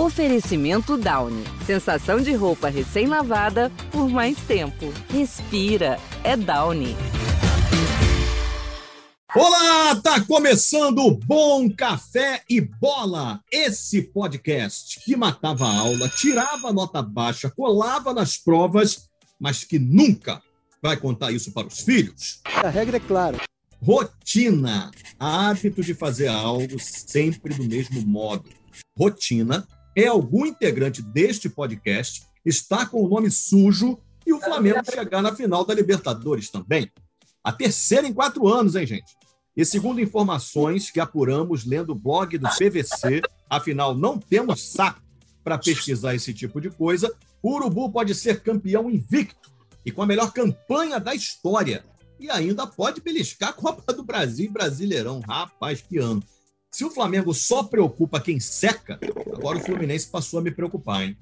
[0.00, 1.44] Oferecimento Downy.
[1.66, 4.90] Sensação de roupa recém-lavada por mais tempo.
[5.10, 6.00] Respira.
[6.24, 6.96] É Downy.
[9.36, 16.72] Olá, tá começando o Bom Café e Bola, esse podcast que matava a aula, tirava
[16.72, 19.06] nota baixa, colava nas provas,
[19.38, 20.42] mas que nunca
[20.82, 22.40] vai contar isso para os filhos.
[22.46, 23.36] A regra é clara.
[23.82, 28.48] Rotina, hábito de fazer algo sempre do mesmo modo.
[28.96, 29.68] Rotina
[30.04, 35.34] é algum integrante deste podcast está com o nome sujo e o Flamengo chegar na
[35.34, 36.90] final da Libertadores também.
[37.42, 39.16] A terceira em quatro anos, hein, gente?
[39.56, 45.02] E segundo informações que apuramos lendo o blog do PVC, afinal não temos saco
[45.42, 47.12] para pesquisar esse tipo de coisa,
[47.42, 49.50] o Urubu pode ser campeão invicto
[49.84, 51.84] e com a melhor campanha da história.
[52.18, 55.20] E ainda pode beliscar a Copa do Brasil e Brasileirão.
[55.20, 56.22] Rapaz, que ano.
[56.70, 58.98] Se o Flamengo só preocupa quem seca,
[59.34, 61.16] agora o Fluminense passou a me preocupar, hein?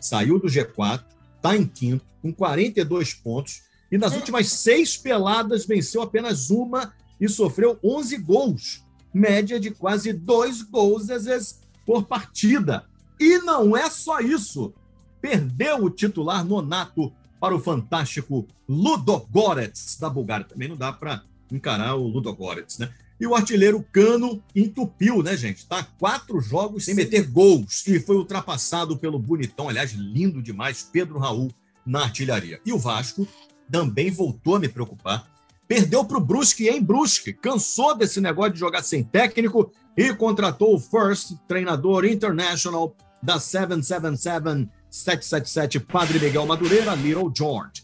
[0.00, 1.04] Saiu do G4,
[1.36, 7.28] está em quinto, com 42 pontos, e nas últimas seis peladas venceu apenas uma e
[7.28, 12.84] sofreu 11 gols, média de quase dois gols às vezes por partida.
[13.20, 14.74] E não é só isso.
[15.20, 20.44] Perdeu o titular nonato para o fantástico Ludogorets da Bulgária.
[20.44, 22.92] Também não dá para encarar o Ludogorets, né?
[23.20, 25.66] E o artilheiro Cano entupiu, né, gente?
[25.66, 31.18] Tá quatro jogos sem meter gols e foi ultrapassado pelo bonitão, aliás, lindo demais, Pedro
[31.18, 31.50] Raul
[31.84, 32.60] na artilharia.
[32.64, 33.26] E o Vasco
[33.70, 35.28] também voltou a me preocupar.
[35.66, 40.74] Perdeu para o Brusque em Brusque, cansou desse negócio de jogar sem técnico e contratou
[40.74, 47.82] o First, treinador international da 777-777 Padre Miguel Madureira, Little George.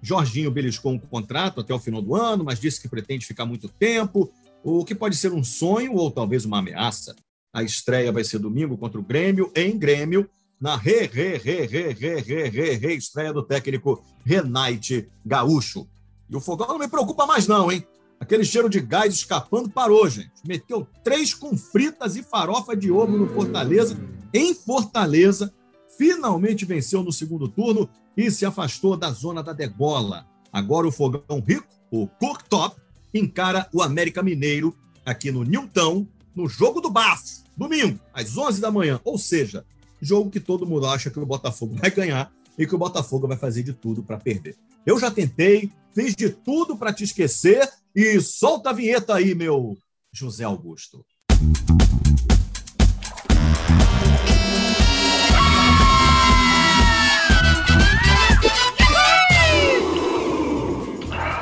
[0.00, 3.68] Jorginho beliscou um contrato até o final do ano, mas disse que pretende ficar muito
[3.68, 4.32] tempo
[4.68, 7.14] o que pode ser um sonho ou talvez uma ameaça.
[7.54, 10.28] A estreia vai ser domingo contra o Grêmio, em Grêmio,
[10.60, 15.86] na re, re, re, re, re, re, re, re estreia do técnico Renate Gaúcho.
[16.28, 17.86] E o fogão não me preocupa mais não, hein?
[18.18, 20.32] Aquele cheiro de gás escapando parou, gente.
[20.44, 23.96] Meteu três com fritas e farofa de ovo no Fortaleza,
[24.34, 25.54] em Fortaleza.
[25.96, 30.26] Finalmente venceu no segundo turno e se afastou da zona da degola.
[30.52, 32.80] Agora o fogão rico, o cooktop,
[33.18, 38.70] encara o América Mineiro aqui no Newton, no jogo do Bafo, domingo, às 11 da
[38.70, 39.00] manhã.
[39.04, 39.64] Ou seja,
[40.00, 43.36] jogo que todo mundo acha que o Botafogo vai ganhar e que o Botafogo vai
[43.36, 44.56] fazer de tudo para perder.
[44.84, 49.76] Eu já tentei, fiz de tudo para te esquecer e solta a vinheta aí, meu
[50.12, 51.04] José Augusto.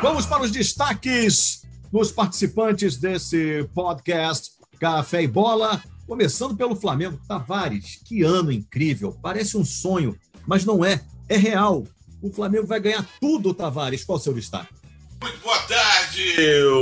[0.05, 5.83] Vamos para os destaques dos participantes desse podcast Café e Bola.
[6.07, 7.19] Começando pelo Flamengo.
[7.27, 9.19] Tavares, que ano incrível.
[9.23, 10.15] Parece um sonho,
[10.47, 11.03] mas não é.
[11.27, 11.85] É real.
[12.21, 14.05] O Flamengo vai ganhar tudo, Tavares.
[14.05, 14.75] Qual o seu destaque?
[15.23, 16.35] Muito boa tarde,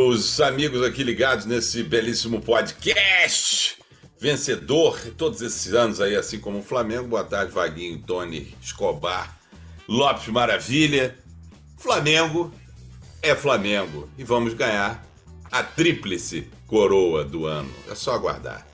[0.09, 3.77] os amigos aqui ligados nesse belíssimo podcast.
[4.19, 7.07] Vencedor todos esses anos aí, assim como o Flamengo.
[7.07, 9.39] Boa tarde, Vaguinho, Tony, Escobar,
[9.89, 11.17] Lopes Maravilha.
[11.79, 12.53] Flamengo
[13.23, 15.07] é Flamengo e vamos ganhar
[15.51, 17.71] a tríplice coroa do ano.
[17.89, 18.67] É só aguardar.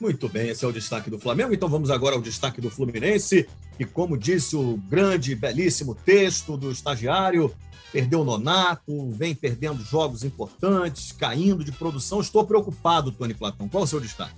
[0.00, 1.52] Muito bem, esse é o destaque do Flamengo.
[1.52, 3.46] Então vamos agora ao destaque do Fluminense.
[3.78, 7.54] E como disse o grande, belíssimo texto do estagiário,
[7.92, 12.20] perdeu o Nonato, vem perdendo jogos importantes, caindo de produção.
[12.20, 13.68] Estou preocupado, Tony Platão.
[13.68, 14.34] Qual é o seu destaque?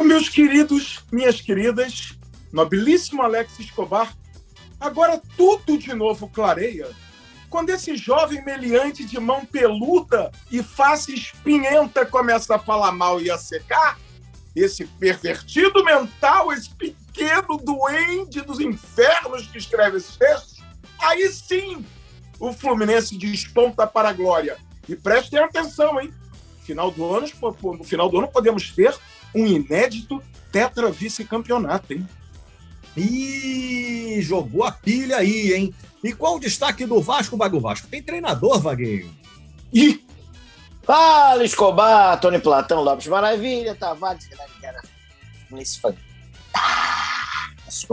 [0.00, 2.14] Meus queridos, minhas queridas,
[2.52, 4.16] nobilíssimo Alex Escobar,
[4.78, 6.88] agora tudo de novo clareia
[7.54, 13.30] quando esse jovem meliante de mão peluda e face espinhenta começa a falar mal e
[13.30, 13.96] a secar,
[14.56, 20.64] esse pervertido mental, esse pequeno duende dos infernos que escreve esses textos,
[21.00, 21.86] aí sim
[22.40, 24.56] o Fluminense desponta para a glória.
[24.88, 26.12] E prestem atenção, hein?
[26.64, 27.28] Final do ano,
[27.62, 28.92] no final do ano podemos ter
[29.32, 32.04] um inédito tetra vice-campeonato, hein?
[32.96, 35.74] Ih, jogou a pilha aí, hein?
[36.02, 37.88] E qual o destaque do Vasco, Vago Vasco?
[37.88, 39.14] Tem treinador, Vaguinho?
[39.72, 40.04] Ih!
[40.82, 44.28] Fala, Escobar, Tony Platão, Lopes Maravilha, Tavares,
[45.50, 46.04] nesse fantástico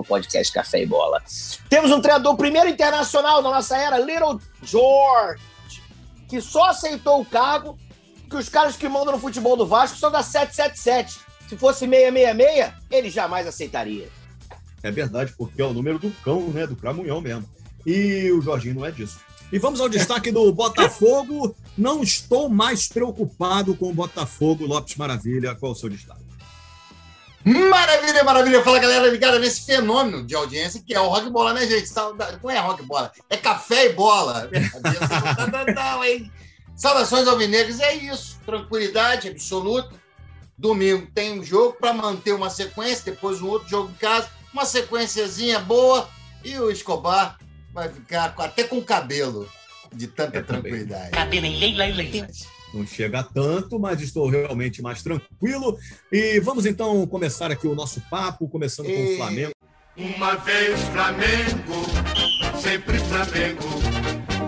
[0.03, 1.24] podcast Café e Bola.
[1.69, 5.42] Temos um treinador primeiro internacional da nossa era, Little George,
[6.27, 7.80] que só aceitou o cargo
[8.30, 11.19] que os caras que mandam no futebol do Vasco são da 777.
[11.47, 14.09] Se fosse 666, ele jamais aceitaria.
[14.83, 16.66] É verdade, porque é o número do cão, né?
[16.66, 17.48] Do Cramunhão mesmo.
[17.86, 19.19] E o Jorginho não é disso.
[19.51, 21.56] E vamos ao destaque do Botafogo.
[21.78, 25.56] Não estou mais preocupado com o Botafogo, Lopes Maravilha.
[25.56, 26.22] Qual é o seu destaque?
[27.44, 28.63] Maravilha, maravilha.
[28.63, 31.92] Fala, galera, ligada nesse fenômeno de audiência que é o rock bola, né, gente?
[32.42, 34.50] Não é rock bola, é café e bola.
[36.75, 38.39] Saudações alvinegras, é isso.
[38.45, 40.00] Tranquilidade absoluta.
[40.57, 44.65] Domingo tem um jogo para manter uma sequência, depois um outro jogo em casa, uma
[44.65, 46.09] sequenciazinha boa
[46.44, 47.38] e o Escobar
[47.74, 49.48] vai ficar até com cabelo
[49.94, 51.12] de tanta é tranquilidade.
[51.12, 52.25] Cabelo em lei, lei, lei.
[52.74, 55.77] Não chega tanto, mas estou realmente mais tranquilo.
[56.12, 58.95] E vamos então começar aqui o nosso papo, começando e...
[58.95, 59.51] com o Flamengo.
[59.98, 63.62] Uma vez Flamengo, sempre Flamengo.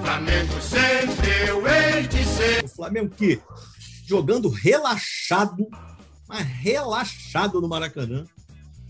[0.01, 2.63] Flamengo sempre eu hei de ser.
[2.63, 3.41] O Flamengo que
[4.05, 5.67] jogando relaxado,
[6.27, 8.25] mas relaxado no Maracanã.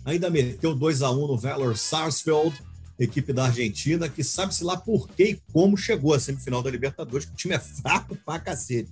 [0.06, 2.62] Ainda meteu 2 a 1 no Valor Sarsfield,
[3.00, 7.26] equipe da Argentina, que sabe-se lá por que e como chegou à semifinal da Libertadores,
[7.26, 8.92] que o time é fraco pra cacete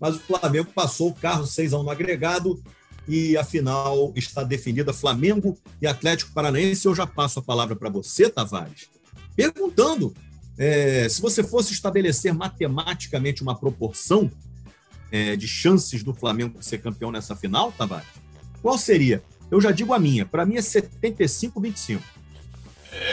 [0.00, 2.60] mas o Flamengo passou o carro 6 a 1 no agregado
[3.06, 6.86] e a final está definida Flamengo e Atlético Paranaense.
[6.86, 8.88] Eu já passo a palavra para você, Tavares,
[9.36, 10.14] perguntando
[10.56, 14.30] é, se você fosse estabelecer matematicamente uma proporção
[15.12, 18.08] é, de chances do Flamengo ser campeão nessa final, Tavares,
[18.62, 19.22] qual seria?
[19.50, 22.00] Eu já digo a minha, para mim é 75-25.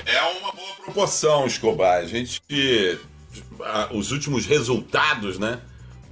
[0.05, 1.99] É uma boa proporção, Escobar.
[1.99, 2.41] A gente.
[3.91, 5.61] Os últimos resultados, né?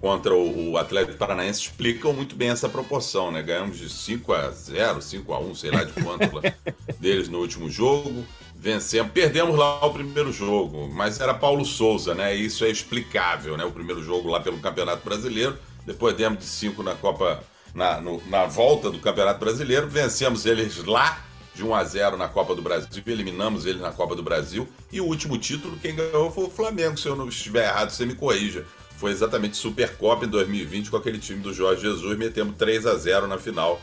[0.05, 3.41] contra o Atlético Paranaense explicam muito bem essa proporção, né?
[3.41, 6.41] Ganhamos de 5 a 0, 5 a 1, sei lá de quanto
[7.01, 8.23] deles no último jogo.
[8.55, 12.35] Vencemos, perdemos lá o primeiro jogo, mas era Paulo Souza, né?
[12.35, 13.65] Isso é explicável, né?
[13.65, 15.57] O primeiro jogo lá pelo Campeonato Brasileiro,
[15.87, 17.43] depois demos de 5 na Copa
[17.75, 21.21] na, no, na volta do Campeonato Brasileiro, vencemos eles lá
[21.53, 24.99] de 1 a 0 na Copa do Brasil, eliminamos eles na Copa do Brasil e
[24.99, 28.15] o último título quem ganhou foi o Flamengo, se eu não estiver errado, você me
[28.15, 28.65] corrija
[28.97, 33.27] foi exatamente Supercopa em 2020 com aquele time do Jorge Jesus, metemos 3 a 0
[33.27, 33.79] na final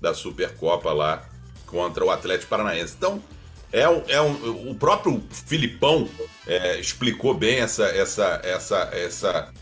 [0.00, 1.24] da Supercopa lá
[1.66, 2.94] contra o Atlético Paranaense.
[2.96, 3.22] Então,
[3.72, 6.08] é, é um, o próprio Filipão
[6.46, 9.52] é, explicou bem essa, essa, essa, essa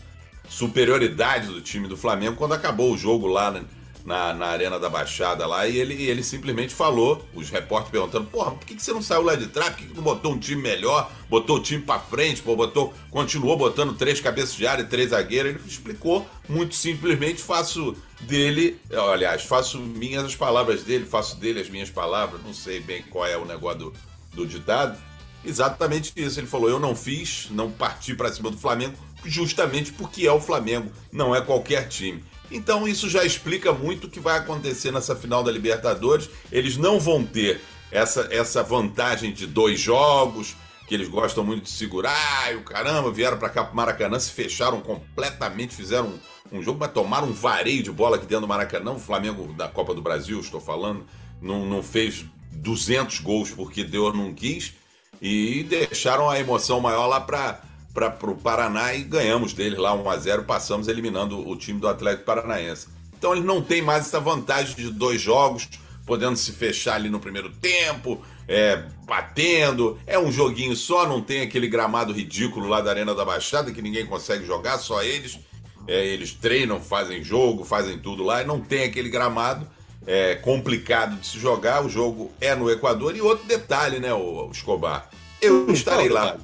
[0.49, 3.63] superioridade do time do Flamengo quando acabou o jogo lá né,
[4.05, 8.51] na, na Arena da Baixada lá e ele, ele simplesmente falou, os repórteres perguntando, porra,
[8.51, 9.69] por que, que você não saiu lá de trás?
[9.69, 11.11] Por que, que não botou um time melhor?
[11.29, 15.11] Botou o time para frente, pô, botou, continuou botando três cabeças de área e três
[15.11, 15.51] zagueiros.
[15.51, 18.79] Ele explicou muito simplesmente, faço dele,
[19.11, 23.27] aliás, faço minhas as palavras dele, faço dele as minhas palavras, não sei bem qual
[23.27, 23.93] é o negócio do,
[24.33, 24.97] do ditado.
[25.43, 26.39] Exatamente isso.
[26.39, 28.93] Ele falou: eu não fiz, não parti para cima do Flamengo,
[29.25, 32.23] justamente porque é o Flamengo, não é qualquer time.
[32.51, 36.29] Então isso já explica muito o que vai acontecer nessa final da Libertadores.
[36.51, 37.61] Eles não vão ter
[37.91, 40.55] essa, essa vantagem de dois jogos,
[40.87, 44.31] que eles gostam muito de segurar, e o caramba, vieram para cá pro Maracanã, se
[44.31, 46.19] fecharam completamente, fizeram
[46.51, 48.93] um, um, jogo, mas tomaram um vareio de bola aqui dentro do Maracanã.
[48.93, 51.05] O Flamengo da Copa do Brasil, estou falando,
[51.39, 54.73] não, não fez 200 gols porque Deus não quis,
[55.21, 57.61] e deixaram a emoção maior lá para
[57.93, 61.87] para o Paraná e ganhamos deles lá 1 a 0 passamos eliminando o time do
[61.87, 62.87] Atlético Paranaense.
[63.17, 65.67] Então ele não tem mais essa vantagem de dois jogos,
[66.05, 69.99] podendo se fechar ali no primeiro tempo, é, batendo.
[70.07, 73.81] É um joguinho só, não tem aquele gramado ridículo lá da Arena da Baixada que
[73.81, 75.39] ninguém consegue jogar, só eles.
[75.87, 79.67] É, eles treinam, fazem jogo, fazem tudo lá e não tem aquele gramado
[80.05, 81.85] é, complicado de se jogar.
[81.85, 83.15] O jogo é no Equador.
[83.15, 85.09] E outro detalhe, né, o Escobar?
[85.41, 86.37] Eu estarei lá.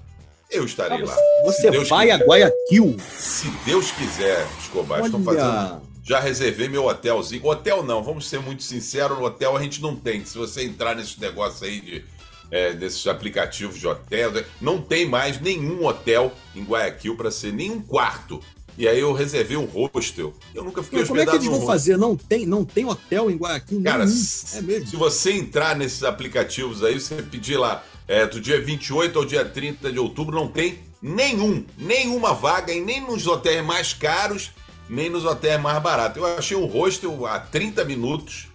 [0.56, 1.16] Eu estarei lá.
[1.46, 2.22] Você vai quiser.
[2.22, 2.98] a Guayaquil?
[3.18, 5.00] Se Deus quiser, Escobar.
[5.00, 5.06] Olha.
[5.06, 5.82] Estão fazendo.
[6.04, 7.46] Já reservei meu hotelzinho.
[7.46, 10.24] Hotel não, vamos ser muito sinceros, no hotel a gente não tem.
[10.24, 12.16] Se você entrar nesse negócio aí de.
[12.52, 14.32] É, desses aplicativos de hotel,
[14.62, 18.40] não tem mais nenhum hotel em Guayaquil para ser nenhum quarto.
[18.78, 20.34] E aí eu reservei um hostel.
[20.54, 21.98] Eu nunca fiquei Mas Como é que eles vão fazer?
[21.98, 24.20] Não tem, não tem hotel em Guayaquil Cara, nenhum.
[24.54, 24.88] É mesmo.
[24.88, 29.44] se você entrar nesses aplicativos aí, você pedir lá é, do dia 28 ao dia
[29.46, 34.52] 30 de outubro, não tem nenhum, nenhuma vaga e nem nos hotéis mais caros,
[34.90, 36.18] nem nos hotéis mais baratos.
[36.18, 38.48] Eu achei um hostel a 30 minutos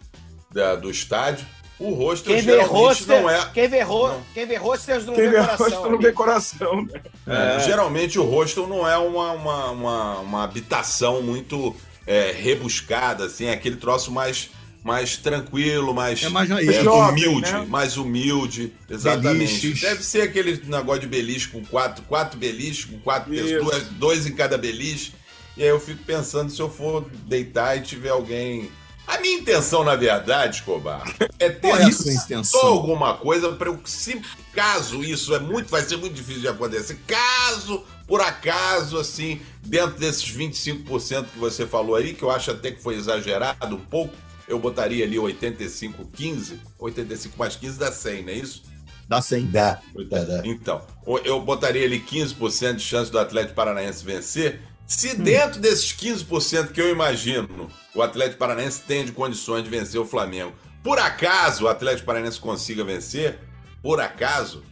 [0.50, 1.46] da, do estádio.
[1.78, 3.50] O hostel quem geralmente hostel, não é.
[3.54, 4.22] Quem vê, ro não.
[4.34, 5.66] quem vê hostels não quem vê coração.
[5.66, 7.00] Hostel não vê coração né?
[7.26, 7.60] é, é.
[7.60, 11.74] Geralmente o hostel não é uma, uma, uma, uma habitação muito
[12.06, 14.50] é, rebuscada, assim, é aquele troço mais
[14.82, 17.66] mais tranquilo, mais, é mais, é, jovem, humilde, né?
[17.68, 19.60] mais humilde, exatamente.
[19.60, 19.80] Beliches.
[19.80, 24.32] Deve ser aquele negócio de beliche com quatro, quatro beliches, com quatro pessoas, dois em
[24.32, 25.12] cada beliche.
[25.56, 28.70] E aí eu fico pensando se eu for deitar e tiver alguém.
[29.06, 31.02] A minha intenção, na verdade, Escobar,
[31.38, 32.60] é ter é intenção?
[32.60, 34.20] alguma coisa para eu, se
[34.54, 36.96] caso isso é muito, vai ser muito difícil de acontecer.
[37.06, 42.72] Caso por acaso, assim, dentro desses 25% que você falou aí, que eu acho até
[42.72, 44.12] que foi exagerado um pouco,
[44.50, 46.60] eu botaria ali 85, 15.
[46.78, 48.62] 85 mais 15 dá 100, não é isso?
[49.08, 49.46] Dá 100.
[49.46, 49.80] Dá.
[50.08, 50.42] dá, dá.
[50.44, 50.82] Então,
[51.24, 54.60] eu botaria ali 15% de chance do Atlético Paranaense vencer.
[54.86, 60.00] Se dentro desses 15% que eu imagino o Atlético Paranaense tem de condições de vencer
[60.00, 60.52] o Flamengo,
[60.82, 63.38] por acaso o Atlético Paranaense consiga vencer,
[63.80, 64.64] por acaso,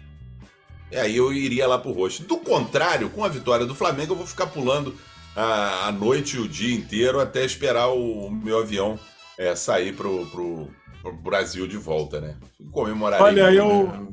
[0.90, 2.24] e aí eu iria lá pro roxo.
[2.24, 4.96] Do contrário, com a vitória do Flamengo, eu vou ficar pulando
[5.36, 8.98] a, a noite e o dia inteiro até esperar o, o meu avião
[9.38, 10.68] é, sair pro, pro,
[11.00, 12.36] pro, Brasil de volta, né?
[12.72, 13.22] Comemorar.
[13.22, 13.86] Olha, eu.
[13.86, 14.08] Né?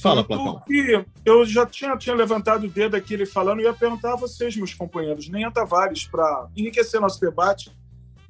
[0.00, 0.62] Fala, Platão.
[0.64, 4.16] Que eu já tinha, tinha levantado o dedo aqui ele falando e ia perguntar a
[4.16, 7.72] vocês, meus companheiros, nem a Tavares, para enriquecer nosso debate.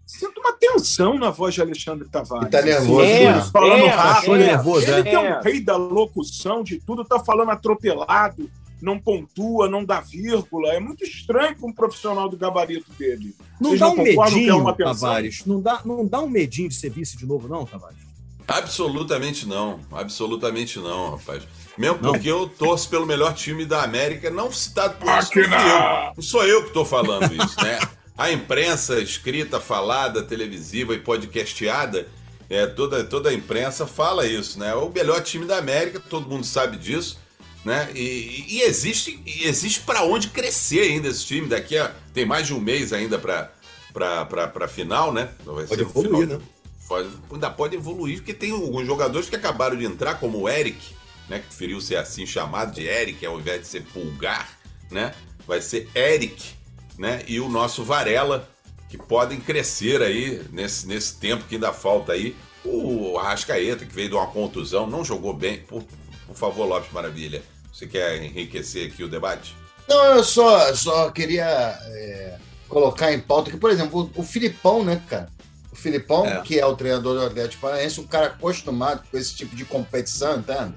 [0.07, 2.45] Sinto uma tensão na voz de Alexandre Tavares.
[2.45, 3.43] Ele tá nervoso, é, né?
[3.53, 4.35] Falando é, rápido.
[4.35, 5.03] É, nervoso, Ele é.
[5.03, 8.51] que é um rei da locução, de tudo, tá falando atropelado,
[8.83, 10.75] não pontua, não dá vírgula.
[10.75, 13.35] É muito estranho para um profissional do gabarito dele.
[13.61, 14.75] Não Vocês dá não um é medinho?
[14.75, 15.47] Tavares.
[15.47, 17.99] Não dá, não dá um medinho de ser vice de novo, não, Tavares?
[18.47, 19.81] Absolutamente não.
[19.93, 21.45] Absolutamente não, rapaz.
[21.79, 22.13] Mesmo Não.
[22.13, 25.31] porque eu torço pelo melhor time da América, não citado por isso.
[25.37, 26.13] Não, fui eu.
[26.17, 27.79] não sou eu que estou falando isso, né?
[28.17, 32.07] A imprensa escrita, falada, televisiva e podcasteada,
[32.51, 34.75] é, toda, toda a imprensa fala isso, né?
[34.75, 37.19] O melhor time da América, todo mundo sabe disso,
[37.65, 37.91] né?
[37.95, 41.49] E, e existe, e existe para onde crescer ainda esse time.
[41.49, 41.95] Daqui a.
[42.13, 45.31] Tem mais de um mês ainda para final, né?
[45.45, 46.39] Vai Pode evoluir, final.
[46.39, 46.45] né?
[46.89, 50.95] Pode- ainda pode evoluir, porque tem alguns jogadores que acabaram de entrar, como o Eric,
[51.29, 51.39] né?
[51.39, 54.59] Que preferiu ser assim chamado de Eric ao invés de ser Pulgar,
[54.91, 55.15] né?
[55.47, 56.51] Vai ser Eric,
[56.99, 57.23] né?
[57.27, 58.49] E o nosso Varela,
[58.91, 62.37] que podem crescer aí nesse, nesse tempo que ainda falta aí.
[62.65, 65.59] O Arrascaeta, que veio de uma contusão, não jogou bem.
[65.61, 65.83] Por,
[66.33, 69.55] por favor, Lopes Maravilha, você quer enriquecer aqui o debate?
[69.89, 72.37] Não, eu só, só queria é,
[72.69, 75.29] colocar em pauta que, por exemplo, o, o Filipão, né, cara?
[75.73, 76.41] O Filipão, É.
[76.43, 80.39] que é o treinador do Atlético Paranaense, um cara acostumado com esse tipo de competição,
[80.39, 80.75] entende?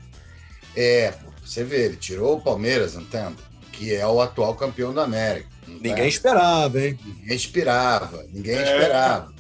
[0.76, 3.36] É, pô, você vê, ele tirou o Palmeiras, entende?
[3.72, 5.48] Que é o atual campeão da América.
[5.68, 5.90] entende?
[5.90, 7.00] Ninguém esperava, hein?
[7.04, 8.62] Ninguém esperava, ninguém É.
[8.64, 9.34] esperava.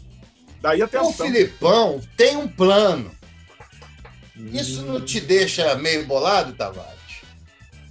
[0.61, 1.25] Daí a O tensão.
[1.27, 3.11] Filipão tem um plano.
[4.37, 6.93] Isso não te deixa meio bolado, Tavares?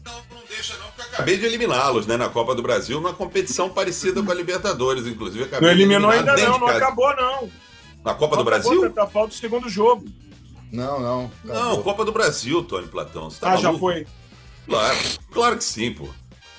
[0.05, 2.17] Não, não deixa não, porque eu acabei de eliminá-los, né?
[2.17, 5.45] Na Copa do Brasil, numa competição parecida com a Libertadores, inclusive.
[5.45, 6.79] Acabei Não eliminou ainda não, não casa.
[6.79, 7.51] acabou não.
[8.05, 8.93] Na Copa Não do acabou, Brasil?
[8.93, 10.05] Tá falta o segundo jogo.
[10.71, 11.31] Não, não.
[11.43, 11.83] Não, acabou.
[11.83, 13.31] Copa do Brasil, Tony Platão.
[13.31, 13.81] Você tá ah, já maluco?
[13.81, 14.07] foi.
[14.67, 14.99] Claro,
[15.33, 16.09] claro que sim, pô.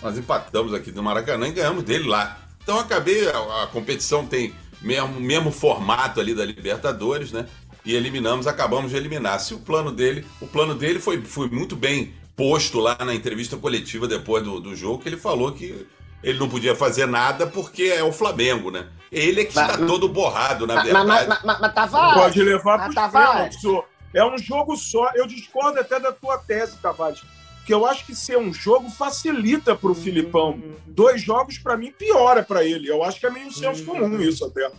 [0.01, 2.39] Nós empatamos aqui no Maracanã e ganhamos dele lá.
[2.63, 7.47] Então acabei, a, a competição tem mesmo, mesmo formato ali da Libertadores, né?
[7.85, 9.39] E eliminamos, acabamos de eliminar.
[9.39, 13.55] Se o plano dele, o plano dele foi, foi muito bem posto lá na entrevista
[13.57, 15.85] coletiva depois do, do jogo, que ele falou que
[16.23, 18.87] ele não podia fazer nada porque é o Flamengo, né?
[19.11, 21.07] Ele é que Mas- está todo borrado, na Mas, verdade.
[21.07, 23.55] mas, mas, mas, mas Tavares, Pode levar para Tavares.
[23.61, 23.85] pênaltis.
[24.13, 25.11] É um jogo só.
[25.13, 27.21] Eu discordo até da tua tese, Tavares.
[27.57, 30.61] Porque eu acho que ser um jogo facilita para o Filipão.
[30.87, 32.87] Dois jogos, para mim, piora para ele.
[32.89, 34.69] Eu acho que é meio senso comum isso até.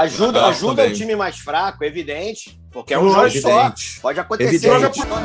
[0.00, 0.92] Ajuda, Ah, ajuda também.
[0.92, 2.60] o time mais fraco, evidente.
[2.70, 3.48] Porque é um jogo Lógico.
[3.48, 3.60] só.
[3.60, 4.00] Evidente.
[4.00, 4.54] Pode acontecer.
[4.68, 4.98] Evidente.
[5.06, 5.18] Por-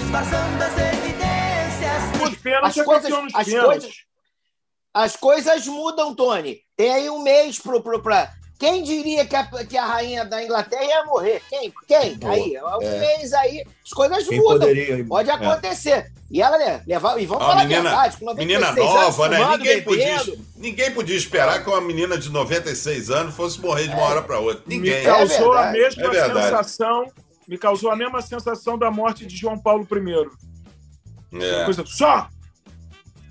[0.00, 2.22] disfarçando as evidências.
[2.30, 3.94] Os pênaltis As é coisas- as coisas-
[4.94, 6.58] As coisas mudam, Tony.
[6.76, 7.80] Tem aí um mês pro.
[8.62, 11.42] Quem diria que a, que a rainha da Inglaterra ia morrer?
[11.50, 11.72] Quem?
[11.88, 12.14] Quem?
[12.16, 12.32] Boa.
[12.32, 12.98] Aí, um É.
[13.00, 14.60] mês aí, as coisas Quem mudam.
[14.68, 15.04] poderia...
[15.04, 15.32] Pode É.
[15.32, 16.12] acontecer.
[16.30, 17.20] E ela, né, levar.
[17.20, 19.36] E vamos Ó, falar menina- a verdade, com 96 Menina anos, nova, né?
[19.38, 20.22] fumando, Ninguém podia,
[20.54, 24.38] ninguém podia esperar que uma menina de 96 anos fosse morrer de uma hora para
[24.38, 24.62] outra.
[24.64, 25.00] Ninguém.
[25.00, 26.42] Me causou a mesma é verdade.
[26.44, 27.12] sensação.
[27.48, 31.42] Me causou a mesma sensação da morte de João Paulo I.
[31.44, 31.64] É.
[31.64, 32.28] Coisa só!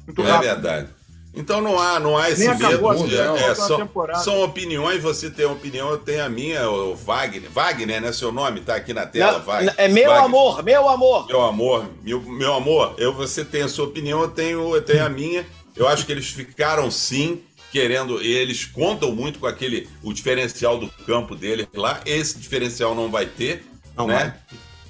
[0.06, 0.50] Muito É rápido.
[0.50, 0.90] verdade.
[1.34, 2.66] Então não há, não há esse Nem medo.
[2.66, 4.20] a é, falta uma são, temporada.
[4.20, 7.50] são opiniões, você tem uma opinião, eu tenho a minha, o Wagner.
[7.50, 8.12] Wagner, né?
[8.12, 9.74] Seu nome tá aqui na tela, Não, Wagner.
[9.78, 10.26] é meu Wagner.
[10.26, 11.28] amor, meu amor.
[11.28, 15.06] Meu amor, meu, meu amor, eu, você tem a sua opinião, eu tenho, eu tenho
[15.06, 15.46] a minha.
[15.74, 20.78] Eu acho que eles ficaram sim querendo, e eles contam muito com aquele o diferencial
[20.78, 22.02] do campo deles lá.
[22.06, 23.64] Esse diferencial não vai ter,
[23.96, 24.36] Não né?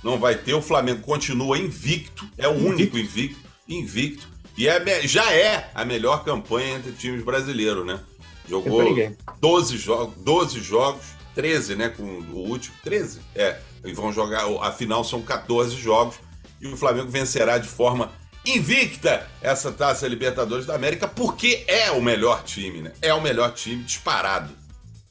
[0.03, 0.55] Não vai ter.
[0.55, 4.27] O Flamengo continua invicto, é o único invicto, invicto.
[4.61, 7.99] E é, já é a melhor campanha entre times brasileiros, né?
[8.47, 9.17] Jogou Tem pra ninguém.
[9.39, 11.03] 12 jogos, 12 jogos,
[11.33, 11.89] 13, né?
[11.89, 12.75] Com o último.
[12.83, 13.21] 13?
[13.35, 13.57] É.
[13.83, 14.43] E vão jogar.
[14.61, 16.15] A final são 14 jogos.
[16.61, 18.11] E o Flamengo vencerá de forma
[18.45, 22.91] invicta essa taça Libertadores da América, porque é o melhor time, né?
[23.01, 24.53] É o melhor time disparado.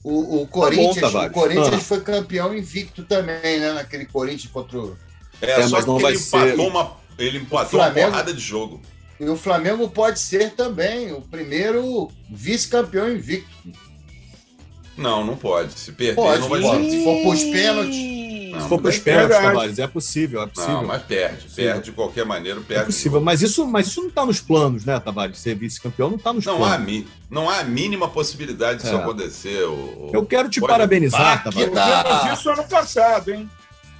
[0.04, 1.30] O, o Corinthians, Tavares.
[1.30, 1.78] o Corinthians Ah.
[1.80, 3.72] foi campeão invicto também, né?
[3.72, 4.96] Naquele Corinthians contra o.
[5.42, 8.10] É, É, só mas não que vai ele ser- empatou, uma, ele empatou Flamengo- uma
[8.12, 8.80] porrada de jogo.
[9.20, 13.50] E o Flamengo pode ser também o primeiro vice-campeão invicto.
[14.96, 15.78] Não, não pode.
[15.78, 16.90] Se perder, Pode, não vai pode.
[16.90, 18.20] Se for pros pênaltis.
[18.50, 19.36] Não, Se for para os mas- pênaltis.
[19.38, 20.74] Tavares, é possível, é possível.
[20.74, 21.46] Não, mas perde.
[21.54, 22.86] Perde de qualquer maneira, É perde.
[22.86, 25.38] possível, mas isso, mas isso não está nos planos, né, Tavares?
[25.38, 26.86] Ser vice-campeão não está nos Não há, planos.
[26.86, 28.98] mi- não há a mínima possibilidade disso É.
[28.98, 29.60] acontecer.
[30.12, 31.70] Eu quero te Pode- parabenizar, Tavares.
[31.70, 33.48] Vimos isso ano passado, hein?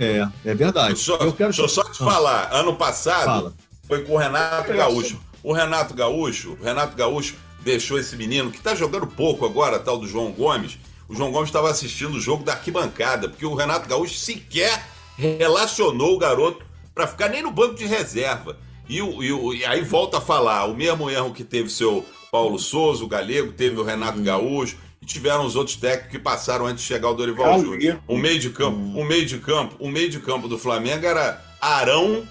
[0.01, 0.95] É, é verdade.
[0.95, 2.49] Deixa, eu- eu quero deixa eu só te falar.
[2.53, 3.55] Ano passado Fala.
[3.91, 4.73] Foi com o Renato.
[4.73, 5.21] Gaúcho.
[5.43, 9.99] O Renato Gaúcho, o Renato Gaúcho deixou esse menino que está jogando pouco agora, tal
[9.99, 10.79] do João Gomes.
[11.09, 14.87] O João Gomes estava assistindo o jogo da arquibancada, porque o Renato Gaúcho sequer
[15.19, 18.57] relacionou o garoto para ficar nem no banco de reserva.
[18.89, 22.05] E, o- e o- e aí volta a falar, o mesmo erro que teve seu
[22.31, 26.67] Paulo Souza, o Galego, teve o Renato Gaúcho, e tiveram os outros técnicos que passaram
[26.67, 28.01] antes de chegar o Dorival Júnior.
[28.07, 31.43] O meio de campo, o meio de campo, o meio de campo do Flamengo era
[31.61, 32.27] Arão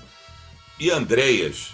[0.79, 1.74] e Andreas.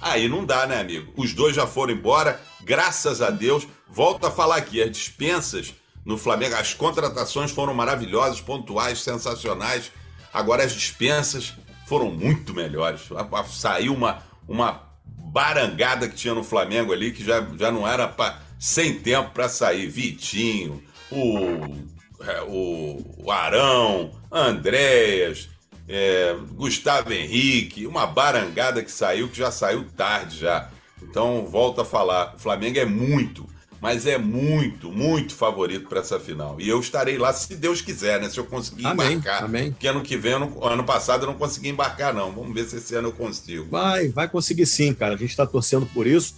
[0.00, 1.12] Aí não dá, né, amigo?
[1.16, 3.66] Os dois já foram embora, graças a Deus.
[3.88, 5.74] Volto a falar aqui, as dispensas
[6.04, 9.90] no Flamengo, as contratações foram maravilhosas, pontuais, sensacionais.
[10.32, 11.54] Agora as dispensas
[11.86, 13.00] foram muito melhores.
[13.48, 18.38] Saiu uma, uma barangada que tinha no Flamengo ali, que já, já não era pra,
[18.58, 19.88] sem tempo para sair.
[19.88, 21.76] Vitinho, o,
[22.20, 25.48] é, o Arão, Andréas,
[25.88, 30.68] é, Gustavo Henrique, uma barangada que saiu, que já saiu tarde já.
[31.02, 33.46] Então, volto a falar, o Flamengo é muito,
[33.80, 36.56] mas é muito, muito favorito para essa final.
[36.58, 38.30] E eu estarei lá se Deus quiser, né?
[38.30, 39.44] Se eu conseguir Amém, embarcar.
[39.44, 39.70] amém.
[39.72, 42.32] Porque ano que vem, não- ano passado eu não consegui embarcar, não.
[42.32, 43.66] Vamos ver se esse ano eu consigo.
[43.70, 45.14] Vai, vai conseguir sim, cara.
[45.14, 46.34] A gente está torcendo por isso.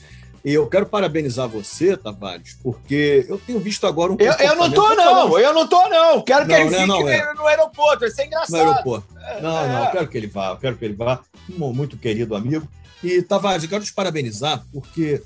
[0.46, 4.70] E eu quero parabenizar você, Tavares, porque eu tenho visto agora um Eu, eu não
[4.70, 5.36] tô, não.
[5.40, 6.22] Eu não tô, não.
[6.22, 7.34] Quero que Não, ele né, fique não, é.
[7.34, 8.04] no aeroporto.
[8.04, 8.54] É no engraçado.
[8.68, 9.08] aeroporto.
[9.42, 11.18] Não, não, eu quero que ele vá, eu quero que ele vá.
[11.50, 12.68] Um muito querido amigo.
[13.02, 15.20] E, Tavares, eu quero te parabenizar, porque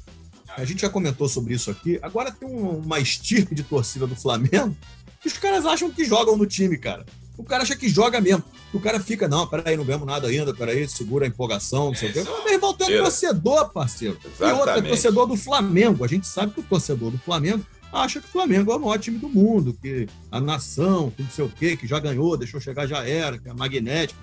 [0.56, 1.98] a gente já comentou sobre isso aqui.
[2.00, 4.74] Agora tem um- uma estirpe de torcida do Flamengo
[5.20, 7.04] que os caras acham que jogam no time, cara.
[7.40, 8.44] O cara acha que joga mesmo.
[8.73, 12.11] O cara fica, não, peraí, não ganhamos nada ainda, peraí, segura a empolgação, não sei
[12.11, 12.20] o quê.
[12.20, 14.18] Uma Meu irmão, tu é torcedor, parceiro.
[14.22, 14.88] E outra, é Exatamente.
[14.88, 16.05] torcedor do Flamengo.
[16.05, 18.98] A gente sabe que o torcedor do Flamengo acha que o Flamengo é o maior
[18.98, 22.61] time do mundo, que a nação, que não sei o quê, que já ganhou, deixou
[22.61, 24.14] chegar, já era, que é sei-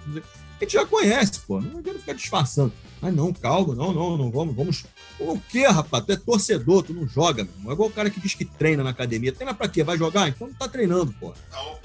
[0.59, 1.59] A gente já conhece, pô.
[1.59, 2.71] Não adianta ficar disfarçando.
[3.01, 4.85] Ah, não, calma, não, não, não vamos, vamos.
[5.19, 6.03] O quê, rapaz?
[6.05, 7.71] Tu é torcedor, tu não joga, meu irmão.
[7.71, 9.31] É igual o cara que diz que treina na academia.
[9.31, 9.83] Treina pra quê?
[9.83, 10.27] Vai jogar?
[10.29, 11.33] Então não tá treinando, pô.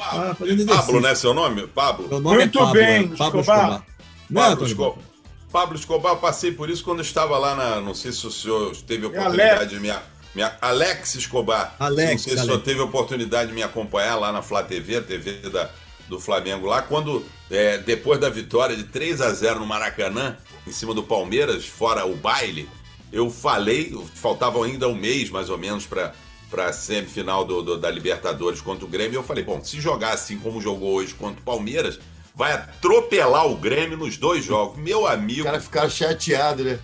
[0.00, 0.86] Ah, fazendo exercício.
[0.86, 1.14] Pablo, né?
[1.14, 1.66] Seu nome?
[1.68, 2.08] Pablo?
[2.08, 3.40] Meu nome Muito é Pablo, bem, é Pablo Escobar.
[3.70, 3.86] Escobar.
[4.30, 4.70] Não é, Pablo Antônio?
[4.72, 5.04] Escobar.
[5.52, 7.80] Pablo Escobar, eu passei por isso quando eu estava lá na.
[7.80, 9.70] Não sei se o senhor teve a É oportunidade Alex.
[9.70, 9.92] de me.
[10.34, 11.76] me Alex Escobar.
[11.78, 14.62] Alex, não sei se o senhor teve a oportunidade de me acompanhar lá na Flá
[14.62, 15.70] TV, a TV da,
[16.12, 20.70] do Flamengo lá, quando, é, depois da vitória de 3 a 0 no Maracanã, em
[20.72, 22.68] cima do Palmeiras, fora o baile,
[23.12, 26.14] eu falei, faltava ainda um mês mais ou menos para
[26.50, 29.16] para a semifinal do, do- da Libertadores contra o Grêmio.
[29.16, 31.98] Eu falei, bom, se jogar assim como jogou hoje contra o Palmeiras,
[32.34, 34.76] vai atropelar o Grêmio nos dois jogos.
[34.78, 36.78] Meu Os amigo, caras ficaram chateados, né?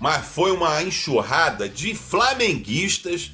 [0.00, 3.30] mas foi uma enxurrada de flamenguistas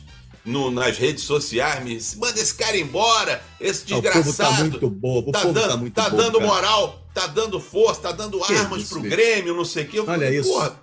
[0.47, 1.83] no- nas redes sociais.
[1.85, 4.65] Me, manda esse cara embora, esse Ah, tá desgraçado.
[4.71, 5.29] muito bobo.
[5.31, 6.47] O Tá dando, tá muito tá bobo, dando cara.
[6.47, 9.15] moral, tá dando força, tá dando Que armas isso, pro bicho.
[9.17, 9.99] Grêmio, não sei o quê.
[9.99, 10.49] Eu Olha falei, isso.
[10.51, 10.81] Porra,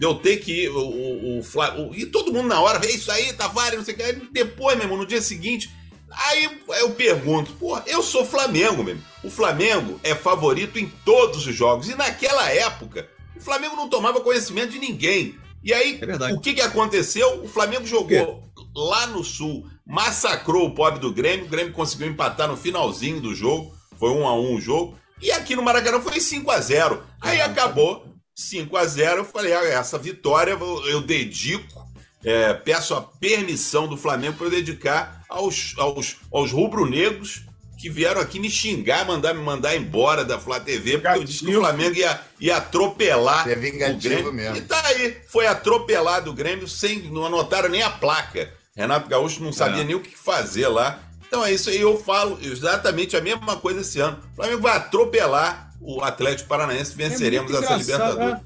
[0.00, 3.12] eu ter que ir, o, o, o, o- E todo mundo na hora, é isso
[3.12, 4.18] aí, Tavares, não sei o quê.
[4.32, 5.70] Depois, meu irmão, no dia seguinte,
[6.10, 6.48] aí
[6.80, 9.04] eu pergunto, porra, eu sou Flamengo, meu irmão.
[9.22, 11.88] O Flamengo é favorito em todos os jogos.
[11.88, 15.36] E naquela época, o Flamengo não tomava conhecimento de ninguém.
[15.62, 17.42] E aí, É o que, que aconteceu?
[17.42, 18.42] O Flamengo jogou
[18.74, 21.46] lá no Sul, massacrou o pobre do Grêmio.
[21.46, 23.74] O Grêmio conseguiu empatar no finalzinho do jogo.
[23.98, 24.98] Foi 1 a 1 o jogo.
[25.22, 29.54] E aqui no Maracanã foi 5 a 0 Aí acabou 5 a 0 Eu falei,
[29.54, 30.58] ah, essa vitória
[30.88, 31.86] eu dedico,
[32.24, 37.42] é, peço a permissão do Flamengo para eu dedicar aos, aos, aos rubro-negros
[37.84, 41.44] que vieram aqui me xingar, mandar me mandar embora da Flá TV, porque eu disse
[41.44, 41.60] que o.
[41.60, 44.32] Flamengo ia, ia atropelar É vingativo o Grêmio.
[44.32, 44.56] mesmo.
[44.56, 47.02] E tá aí, foi atropelado o Grêmio sem.
[47.10, 48.50] Não anotaram nem a placa.
[48.76, 49.84] Renato Gaúcho não sabia É.
[49.84, 50.98] nem o que fazer lá.
[51.26, 54.18] Então é isso aí, eu falo exatamente a mesma coisa esse ano.
[54.32, 58.40] O Flamengo vai atropelar o Atlético Paranaense, venceremos É essa Libertadores.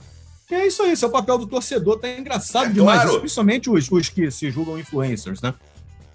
[0.51, 0.55] É.
[0.55, 3.21] É isso aí, esse é o papel do torcedor, tá engraçado É demais, claro.
[3.21, 5.53] principalmente os, os que se julgam influencers, né?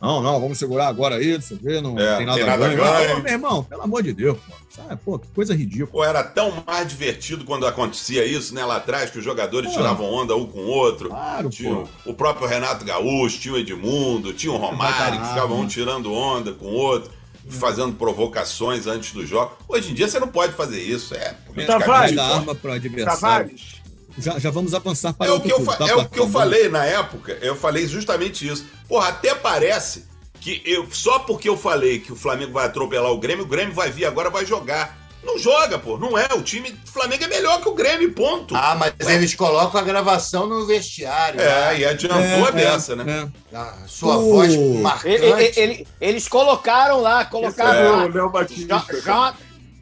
[0.04, 2.68] Não, não, vamos segurar agora aí, você vê, não É, tem nada, tem nada a
[2.68, 2.84] ganho.
[2.84, 3.24] ganho.
[3.24, 5.88] Meu irmão, pelo amor de Deus, pô, sabe, pô, que coisa ridícula.
[5.92, 8.66] Pô, era tão mais divertido quando acontecia isso, né?
[8.66, 9.78] Lá atrás, que os jogadores Pô.
[9.78, 11.08] tiravam onda um com o outro.
[11.08, 11.88] Claro, Tinha pô.
[12.06, 16.52] o próprio Renato Gaúcho, tinha o Edmundo, tinha o Romário, que ficavam um tirando onda
[16.52, 17.10] com o outro,
[17.48, 19.54] fazendo provocações antes do jogo.
[19.70, 21.16] Hoje em dia você não pode fazer isso.
[21.16, 21.34] É,
[21.66, 23.20] Tavares, arma pro adversário.
[23.22, 23.82] Tavares,
[24.18, 26.34] Já, já vamos avançar para É o que eu, tá, é o que eu Vamos-
[26.34, 28.66] falei na época, eu falei justamente isso.
[28.88, 30.06] Porra, até parece
[30.40, 33.74] que eu, só porque eu falei que o Flamengo vai atropelar o Grêmio, o Grêmio
[33.74, 35.02] vai vir agora, vai jogar.
[35.24, 35.98] Não joga, pô.
[35.98, 36.28] Não é.
[36.36, 38.54] O time do Flamengo é melhor que o Grêmio, ponto.
[38.58, 39.16] Ah, mas Ué.
[39.16, 41.40] eles colocam a gravação no vestiário.
[41.40, 41.80] É, né?
[41.80, 43.30] e adiantou a beça, né?
[43.54, 43.56] é.
[43.58, 45.16] A sua O- voz marcante.
[45.24, 47.90] ele- ele- eles colocaram lá, colocaram É.
[47.90, 48.06] lá.
[48.06, 48.84] O Léo Batista.
[48.92, 49.34] J- J-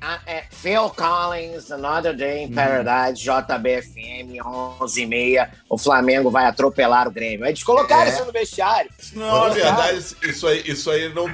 [0.01, 4.43] ah, é, Phil Collins, Another Day in Paradise, JBFM,
[4.81, 5.51] 11 e meia.
[5.69, 7.45] O Flamengo vai atropelar o Grêmio.
[7.45, 8.13] Eles colocaram É.
[8.13, 8.89] isso no vestiário.
[9.13, 11.27] Não, na verdade, isso aí, isso aí não.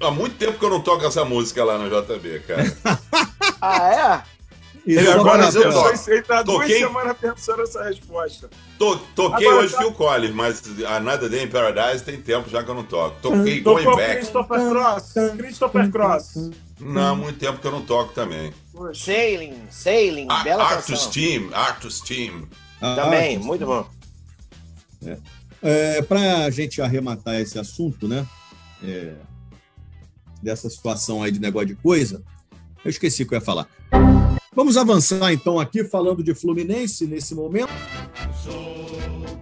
[0.00, 2.64] há muito tempo que eu não toco essa música lá no JB, cara.
[3.62, 4.22] Ah,
[4.86, 6.78] E Ele só agora eu aí, tá duas Toquei.
[6.78, 8.48] semanas pensando essa resposta.
[8.78, 12.62] To- toquei Agora hoje tá- Phil Collins, mas Another Day in Paradise tem tempo já
[12.64, 13.16] que eu não toco.
[13.20, 14.14] Toquei Tocou Going Back.
[14.16, 15.12] Christopher Cross.
[15.36, 16.34] Christopher Cross.
[16.80, 18.48] Não, há muito tempo que eu não toco também.
[18.90, 18.94] é.
[18.94, 21.10] Sailing, Sailing, Ah, bela Arthur's canção.
[21.12, 22.48] Team, Arthur's Team.
[22.80, 23.86] Ah, Também, muito bom.
[25.62, 28.26] É, para a gente arrematar esse assunto, né?
[28.82, 29.14] é,
[30.42, 32.22] dessa situação aí de negócio de coisa,
[32.82, 33.68] eu esqueci o que eu ia falar.
[34.54, 37.70] Vamos avançar então aqui falando de Fluminense nesse momento.
[38.42, 38.86] Sou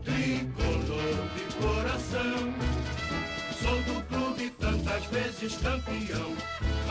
[0.05, 2.55] tricolor de coração,
[3.63, 6.33] sou do clube tantas vezes campeão.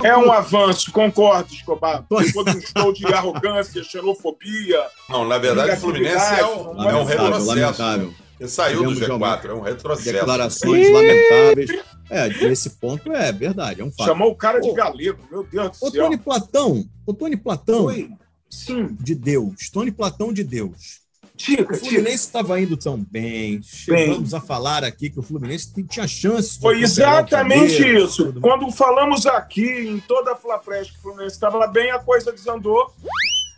[0.03, 2.05] É um avanço, concordo, Escobar.
[2.09, 4.83] Depois de um show de arrogância, xenofobia.
[5.09, 7.45] Não, na verdade, o Fluminense é um, é um retrocesso.
[7.47, 8.13] lamentável.
[8.39, 10.13] Ele saiu do Tivemos G4, é um retrocesso.
[10.13, 11.71] Declarações lamentáveis.
[12.09, 14.07] É, nesse ponto é verdade, é um fato.
[14.07, 16.03] Chamou o cara de galego, meu Deus do Ô, céu.
[16.03, 18.09] Tony Platão, ô, Tony Platão Oi.
[18.49, 21.01] Sim, de Deus, Tony Platão de Deus.
[21.37, 21.77] O diga, diga.
[21.77, 23.61] Fluminense estava indo tão bem.
[23.61, 26.55] Chegamos a falar aqui que o Fluminense tinha chance.
[26.55, 28.25] de Foi o exatamente isso.
[28.25, 28.41] tudo.
[28.41, 32.91] Quando falamos aqui em toda a Flapress que o Fluminense estava bem, a coisa desandou.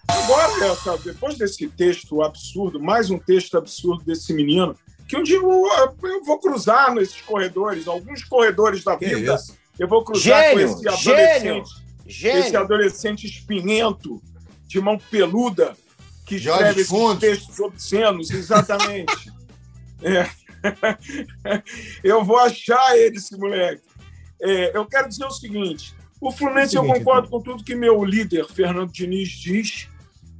[0.07, 4.75] Agora, essa- depois desse texto absurdo, mais um texto absurdo desse menino,
[5.07, 5.67] que um dia eu,
[6.03, 9.55] eu vou cruzar nesses corredores, alguns corredores da Que vida, isso?
[9.77, 11.69] eu vou cruzar Gênio, com esse adolescente,
[12.05, 12.59] esse Gênio.
[12.59, 14.21] adolescente espinhento,
[14.67, 15.75] de mão peluda,
[16.29, 19.31] que Jorge escreve textos obscenos, exatamente.
[20.01, 20.29] É.
[22.01, 23.81] Eu vou achar ele, esse moleque.
[24.41, 28.01] É, eu quero dizer o seguinte: o Fluminense, eu Seguinte, concordo com tudo que meu
[28.05, 29.89] líder, Fernando Diniz, diz.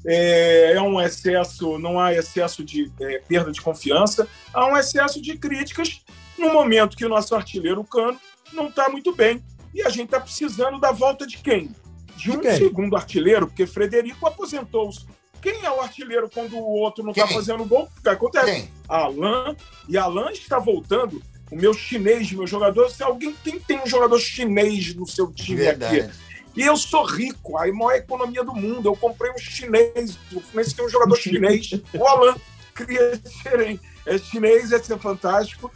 [0.05, 5.21] É, é um excesso, não há excesso de é, perda de confiança, há um excesso
[5.21, 6.01] de críticas
[6.37, 8.17] no momento que o nosso artilheiro Cano
[8.53, 9.43] não está muito bem.
[9.73, 11.75] E a gente está precisando da volta de quem?
[12.15, 15.05] De um segundo artilheiro, porque Frederico aposentou-se.
[15.41, 17.89] Quem é o artilheiro quando o outro não está fazendo gol?
[17.97, 18.45] O que acontece?
[18.45, 18.71] Quem?
[18.87, 19.55] Alain,
[19.87, 21.21] e Alain está voltando.
[21.51, 25.57] O meu chinês, meu jogador, se alguém quem tem um jogador chinês no seu time
[25.57, 26.01] Verdade.
[26.01, 26.11] aqui.
[26.55, 28.87] E eu sou rico, a maior economia do mundo.
[28.87, 33.79] Eu comprei um chinês, o Fluminense tem um jogador chinês, o ser hein?
[34.05, 35.71] é chinês, ia ser fantástico.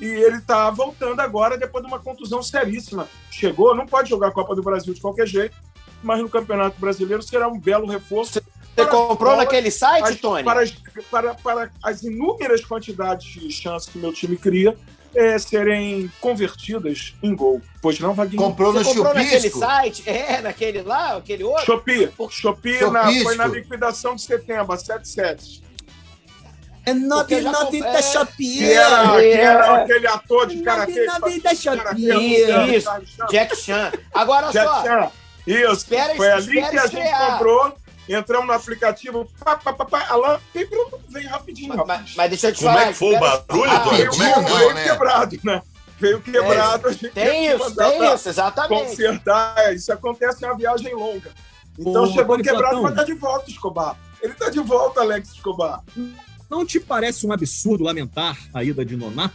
[0.00, 3.08] E ele está voltando agora depois de uma contusão seríssima.
[3.30, 5.56] Chegou, não pode jogar a Copa do Brasil de qualquer jeito,
[6.02, 8.40] mas no Campeonato Brasileiro será um belo reforço.
[8.84, 10.44] Você comprou naquele site, as- Tony?
[10.44, 10.70] Para as,
[11.10, 14.76] para, para as inúmeras quantidades de chances que meu time cria
[15.14, 17.60] é, serem convertidas em gol.
[17.80, 18.42] Pois não, Vaguinho?
[18.42, 19.58] Comprou no Você comprou naquele Chupisco?
[19.58, 20.02] site?
[20.08, 21.64] É, naquele lá, aquele outro?
[21.64, 22.10] Shopee.
[22.30, 25.62] Shopee na- foi na liquidação de setembro, a 77.
[26.86, 27.82] É nothing confesso.
[27.82, 28.72] da Que Shopee.
[28.72, 29.40] era, que É.
[29.40, 30.92] era aquele ator de karatê.
[30.92, 32.76] que Nothing fazia da Shopee.
[32.76, 32.90] Isso.
[33.30, 33.92] Jack Chan.
[34.14, 35.10] Agora Jack só, Chan.
[35.46, 35.72] Isso.
[35.72, 37.74] Espera- Foi ali espera que a gente comprou.
[38.08, 39.28] Entramos no aplicativo.
[39.44, 40.38] Pá, pá, pá, pá, Alain,
[41.08, 41.68] vem, rapidinho.
[41.68, 42.14] mas, rapaz.
[42.16, 42.84] mas deixa eu te Como falar.
[42.84, 43.96] é que foi o barulho, Ah, Tony?
[43.98, 44.84] Veio, Como é que veio né?
[44.84, 45.62] quebrado, né?
[46.00, 46.92] Veio quebrado.
[46.92, 48.84] gente Tem isso, tem isso, exatamente.
[48.90, 49.54] Consertar.
[49.58, 51.30] É, Isso acontece em uma viagem longa.
[51.78, 53.96] Então Ô, chegou quebrado, mas tá de volta, Escobar.
[54.22, 55.82] Ele tá de volta, Alex Escobar.
[56.50, 59.30] Não te parece um absurdo lamentar a ida de Noná?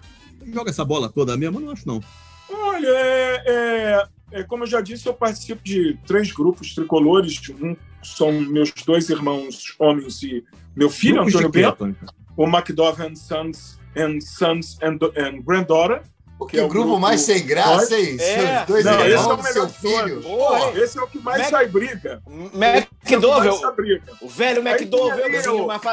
[0.45, 1.59] Joga essa bola toda mesmo?
[1.59, 2.01] Eu Não acho, não.
[2.49, 7.39] Olha, é, é- é, como eu já disse, eu participo de três grupos tricolores.
[7.61, 10.43] Um são meus dois irmãos homens e
[10.75, 11.95] meu filho, de Antônio Bento,
[12.37, 16.01] o McDowell Sons and Sons and, and Granddaughter.
[16.49, 18.17] Que é o grupo grupo- mais sem graça, hein?
[18.19, 18.57] É.
[18.57, 20.21] Seus dois Não, esse é irmãos o e melhor seu filho.
[20.21, 22.21] Porra, Esse é o que mais Mac- sai briga.
[22.53, 25.91] McDowell, é o que o velho McDowell, o- uma Tem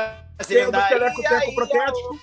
[0.67, 0.89] o do fazenda.
[0.89, 2.21] Teleco Protético,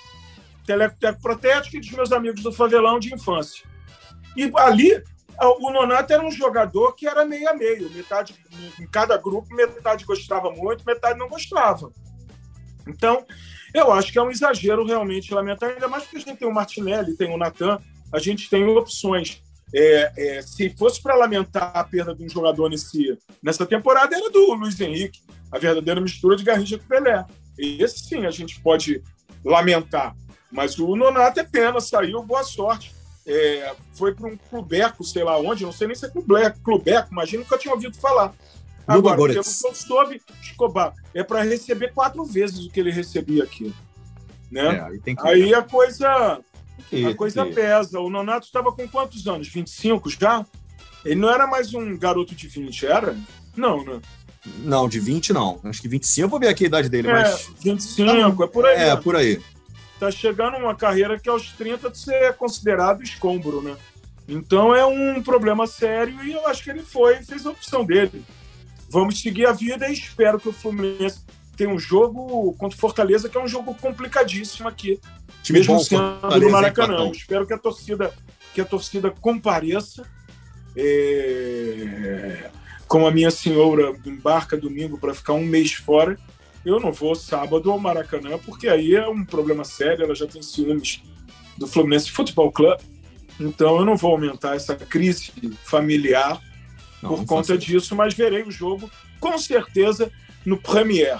[0.65, 3.63] Teleco Teco Protético e dos meus amigos do favelão de infância.
[4.35, 5.01] E ali,
[5.39, 7.89] o Nonato era um jogador que era meio a meio.
[7.91, 8.35] Metade,
[8.79, 11.91] em cada grupo, metade gostava muito, metade não gostava.
[12.87, 13.25] Então,
[13.73, 16.53] eu acho que é um exagero realmente lamentável, ainda mais porque a gente tem o
[16.53, 17.79] Martinelli, tem o Natan,
[18.11, 19.43] a gente tem opções.
[19.73, 24.29] É, é, se fosse para lamentar a perda de um jogador nesse, nessa temporada, era
[24.29, 25.21] do Luiz Henrique,
[25.51, 27.25] a verdadeira mistura de Garrincha com Pelé.
[27.57, 29.03] Esse sim a gente pode
[29.43, 30.15] lamentar.
[30.51, 32.95] Mas o Nonato é pena, saiu, boa sorte.
[33.27, 37.09] É, foi para um clubeco, sei lá onde, não sei nem se é clubeco, clubeco
[37.11, 38.33] imagina, nunca tinha ouvido falar.
[38.87, 43.43] Agora, pelo que eu soube, Escobar, é para receber quatro vezes o que ele recebia
[43.43, 43.73] aqui.
[44.49, 44.89] Né?
[45.05, 46.39] É, que Aí a coisa,
[46.89, 47.99] que- a coisa que- pesa.
[47.99, 49.49] O Nonato estava com quantos anos?
[49.49, 50.45] 25 já?
[51.03, 53.13] Ele não era mais um garoto de 20, era?
[53.57, 53.99] Não, né?
[54.59, 55.59] Não, de 20 não.
[55.65, 57.49] Acho que 25, eu vou ver aqui a idade dele, É, mas.
[57.61, 58.75] 25, é por aí.
[58.77, 59.01] É, né?
[59.01, 59.41] por aí.
[59.99, 63.75] Tá chegando uma carreira que aos 30 de ser considerado escombro, né?
[64.27, 68.23] Então é um problema sério e eu acho que ele foi fez a opção dele.
[68.89, 71.21] Vamos seguir a vida e espero que o Fluminense
[71.55, 74.99] tenha um jogo contra o Fortaleza, que é um jogo complicadíssimo aqui,
[75.43, 77.09] Time mesmo bom, sendo no Maracanã.
[77.09, 78.13] Espero que a torcida,
[78.53, 80.05] que a torcida compareça.
[80.75, 82.49] É,
[82.87, 86.17] Como a minha senhora embarca domingo para ficar um mês fora,
[86.69, 90.03] eu não vou sábado ao Maracanã, porque aí é um problema sério.
[90.05, 91.01] Ela já tem ciúmes
[91.57, 92.79] do Fluminense Futebol Club.
[93.39, 95.31] Então eu não vou aumentar essa crise
[95.63, 96.41] familiar
[97.01, 100.11] Não, por não conta disso, mas verei o jogo com certeza
[100.45, 101.19] no Premier.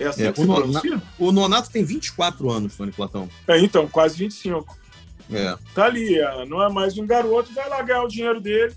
[0.00, 1.02] É assim É, que o se Nona- pronuncia?
[1.18, 3.28] O Nonato tem 24 anos, Tony Platão.
[3.46, 4.78] É, então, quase 25.
[5.30, 5.56] É.
[5.74, 8.72] Tá ali, é, não é mais um garoto, vai lá ganhar o dinheiro dele,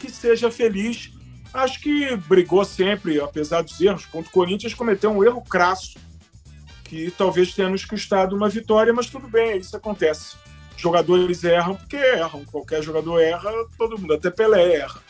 [0.00, 1.10] que seja feliz.
[1.54, 5.96] Acho que brigou sempre, apesar dos erros, contra o Corinthians, cometeu um erro crasso,
[6.82, 10.34] que talvez tenha nos custado uma vitória, mas tudo bem, isso acontece.
[10.76, 15.00] Jogadores erram porque erram, qualquer jogador erra, todo mundo, até Pelé erra.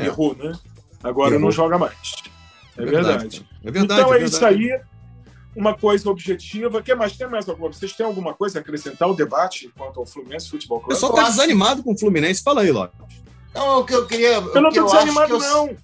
[0.00, 0.06] É.
[0.06, 0.58] Errou, né?
[1.02, 1.40] Agora Errou.
[1.40, 2.14] não joga mais.
[2.78, 3.46] É, verdade.
[3.62, 3.84] É verdade.
[3.84, 4.24] então é, verdade.
[4.24, 4.80] isso aí.
[5.54, 6.78] Uma coisa objetiva.
[6.78, 7.16] O que mais?
[7.16, 7.72] Tem mais alguma?
[7.72, 10.94] Vocês têm alguma coisa a acrescentar ao debate quanto ao Fluminense Futebol Clube?
[10.94, 12.42] pessoal tá desanimado com o Fluminense.
[12.42, 13.23] Fala aí, Lopes.
[13.54, 14.32] Então, o que eu queria.
[14.32, 15.76] Eu não acho desanimado, eu- não.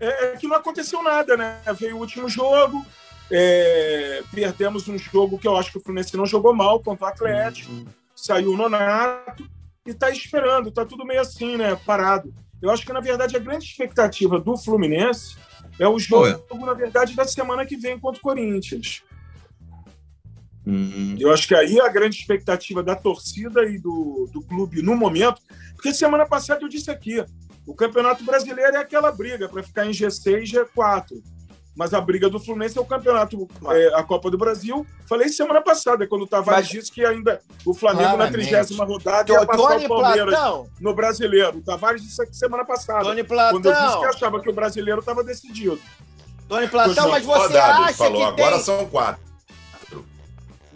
[0.00, 1.60] É, é que não aconteceu nada, né?
[1.78, 2.84] Veio o último jogo,
[3.30, 7.08] é, perdemos um jogo que eu acho que o Fluminense não jogou mal contra o
[7.08, 7.70] Atlético,
[8.14, 9.48] saiu o Nonato
[9.86, 11.76] e tá esperando, tá tudo meio assim, né?
[11.86, 12.34] Parado.
[12.60, 15.36] Eu acho que, na verdade, a grande expectativa do Fluminense
[15.78, 19.02] é o jogo, na verdade, da semana que vem contra o Corinthians.
[20.66, 24.94] Hum, Eu acho que aí a grande expectativa da torcida e do, do clube no
[24.96, 25.40] momento,
[25.74, 27.22] porque semana passada eu disse aqui,
[27.66, 31.22] o Campeonato Brasileiro é aquela briga para ficar em G6 e G4.
[31.76, 34.86] Mas a briga do Fluminense é o campeonato, é, a Copa do Brasil.
[35.08, 38.32] Falei semana passada, quando o Tavares Mas- disse que ainda o Flamengo na Claramente.
[38.48, 41.58] trigésima rodada ia passar Tony o Palmeiras Platão, no Brasileiro.
[41.58, 43.02] O Tavares disse aqui semana passada.
[43.02, 45.80] Tony Quando eu disse Platão, que achava que o brasileiro estava decidido.
[46.48, 48.18] Tony Platão, mas você Rodadas, acha falou.
[48.20, 49.22] que Agora tem, são quatro.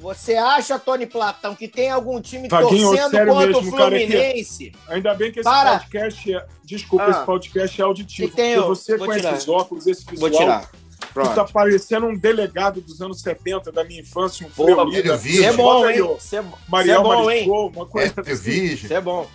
[0.00, 4.06] Você acha, Tony Platão, que tem algum time Vaguinho, torcendo contra o cara, é que-
[4.12, 4.72] Fluminense?
[4.88, 5.78] Ainda bem que esse Para.
[5.80, 6.46] podcast é.
[6.64, 7.10] Desculpa, Ah.
[7.10, 8.34] esse podcast é auditivo.
[8.36, 9.32] Tem porque você vou com tirar.
[9.34, 10.30] esses óculos, esse visual.
[10.30, 10.70] Vou tirar.
[11.00, 11.34] Tu Pronto.
[11.34, 14.50] tá parecendo um delegado dos anos 70 da minha infância, um.
[14.50, 16.00] Isso é bom, hein?
[16.02, 17.46] ó, Isso é, isso é bom, hein?
[17.48, 18.50] Mariscou, uma coisa É, assim.
[18.64, 19.26] Isso é bom.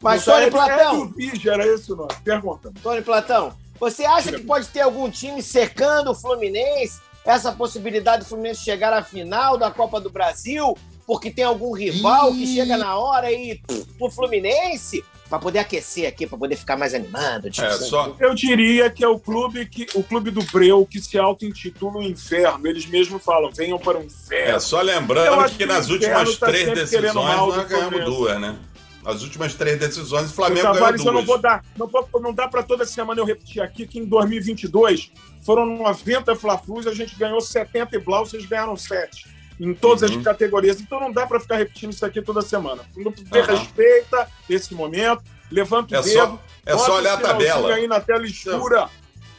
[0.00, 2.12] Mas, Não, Tony é- É Platão, do Vigia, era esse o nome.
[2.24, 2.72] Pergunta.
[2.82, 4.38] Tony Platão, você acha Diga.
[4.38, 7.00] que pode ter algum time secando o Fluminense?
[7.24, 10.76] Essa possibilidade do Fluminense chegar à final da Copa do Brasil?
[11.06, 15.04] Porque tem algum rival que chega na hora e pff, o Fluminense?
[15.28, 17.50] Pra poder aquecer aqui, pra poder ficar mais animado.
[17.50, 21.00] Tipo, É, só, Eu diria que é o clube que o clube do Breu que
[21.00, 22.66] se auto-intitula o inferno.
[22.66, 24.56] Eles mesmos falam, venham para o inferno.
[24.56, 28.56] é, só lembrando que que nas últimas tá três decisões nós ganhamos duas, né?
[29.04, 31.26] As últimas três decisões, o O Flamengo ganhou Tavares, eu não duas.
[31.26, 31.64] vou dar.
[31.76, 35.10] Não, vou- não dá para toda semana eu repetir aqui que em 2022
[35.42, 39.26] foram 90 Fla-Flus, a gente ganhou 70 e Blau, vocês ganharam 7.
[39.58, 40.18] Em todas Uhum.
[40.18, 40.80] as categorias.
[40.80, 42.82] Então não dá para ficar repetindo isso aqui toda semana.
[42.96, 43.58] Não Aham.
[43.58, 46.12] respeita esse momento, levanta o É dedo.
[46.14, 47.74] só, é só olhar a tabela.
[47.74, 48.88] aí na tela escura.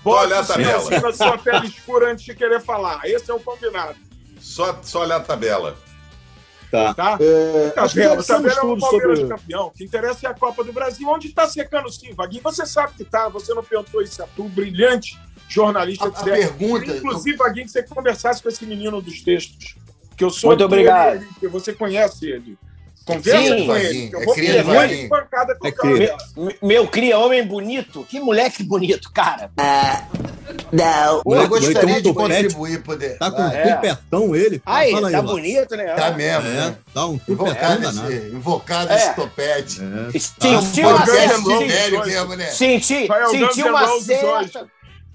[0.03, 0.89] Bota olhar a tabela.
[1.01, 3.01] na sua tela escura antes de querer falar.
[3.03, 3.95] Esse é o combinado,
[4.39, 5.75] Só, só olhar a tabela.
[6.71, 6.93] Tá.
[6.93, 7.17] tá?
[7.19, 9.27] É, Tabela, um tabela é o Palmeiras sobre.
[9.27, 9.67] campeão.
[9.67, 12.41] O que interessa é a Copa do Brasil, onde está secando sim, Vaguinho.
[12.43, 15.19] Você sabe que tá, você não perguntou isso, é tu, brilhante
[15.53, 16.05] jornalista.
[16.05, 16.23] A, a etc.
[16.23, 16.91] pergunta.
[16.97, 19.75] Inclusive, Vaguinho, que você conversasse com esse menino dos textos.
[20.17, 21.19] Que eu sou Muito obrigado.
[21.19, 22.57] dele, que você conhece ele.
[23.03, 23.65] Conversa Sim.
[23.65, 24.09] com ele.
[24.09, 25.97] que Eu É vou cria, pegar pancada com É cria.
[26.07, 26.17] dela.
[26.37, 28.05] Me- Meu cria homem bonito.
[28.07, 29.49] Que moleque bonito, cara.
[30.71, 31.21] Não.
[31.25, 33.17] Eu gostaria moleque, de contribuir, poder.
[33.17, 33.75] Tá com um É.
[33.75, 34.61] tupetão ele.
[34.65, 35.85] Aí, Fala aí, tá bonito, né?
[35.95, 36.75] Tá mesmo, É, né?
[36.93, 38.11] tá um tupetão Invocado danado.
[38.13, 38.95] esse, invocado É.
[38.97, 39.81] esse topete.
[40.13, 40.19] É.
[40.19, 41.37] Sentiu Ah, uma certa.
[42.37, 42.45] Né?
[42.51, 44.67] Senti, senti N' uma certa.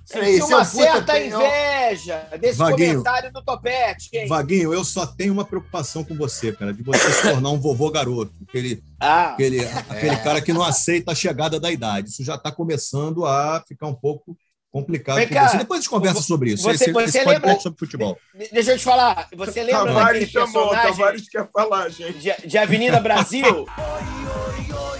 [0.06, 2.90] Senti seu uma certa inveja desse Vaguinho.
[3.02, 4.28] comentário do Topete, hein?
[4.28, 7.90] Vaguinho, eu só tenho uma preocupação com você, cara, de você se tornar um vovô
[7.90, 8.32] garoto.
[8.48, 12.08] Aquele, Ah, aquele, aquele cara que não aceita a chegada da idade.
[12.10, 14.36] Isso já está começando a ficar um pouco
[14.70, 15.56] complicado Vem você.
[15.58, 16.62] Depois a gente conversa sobre isso.
[16.62, 18.16] você- você esse lembra- sobre futebol.
[18.38, 19.26] de- deixa eu te falar.
[19.34, 22.18] Você lembra daquele Tavares chamou, personagem Tavares quer falar, gente.
[22.18, 23.44] de, de Avenida Brasil?
[23.44, 23.66] Oi,
[24.92, 24.95] oi,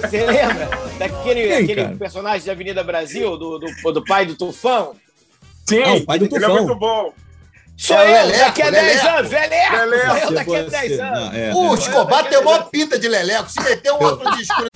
[0.00, 1.96] Você lembra daquele Quem, aquele cara?
[1.96, 4.94] personagem de Avenida Brasil, do, do, do pai do Tufão?
[5.68, 6.54] Sim, Ah, o pai do ele é Tufão.
[6.64, 7.12] muito bom.
[7.76, 9.08] Sou É eu, Leleco, daqui a 10 Leleco.
[9.18, 9.76] anos, Leleco!
[9.76, 10.06] Leleco.
[10.10, 11.20] Sou eu daqui a você- 10 anos.
[11.20, 11.78] não, é, O é.
[11.78, 13.50] Escobar tem uma pinta de leleco.
[13.50, 14.68] Se meter um óculos de escuro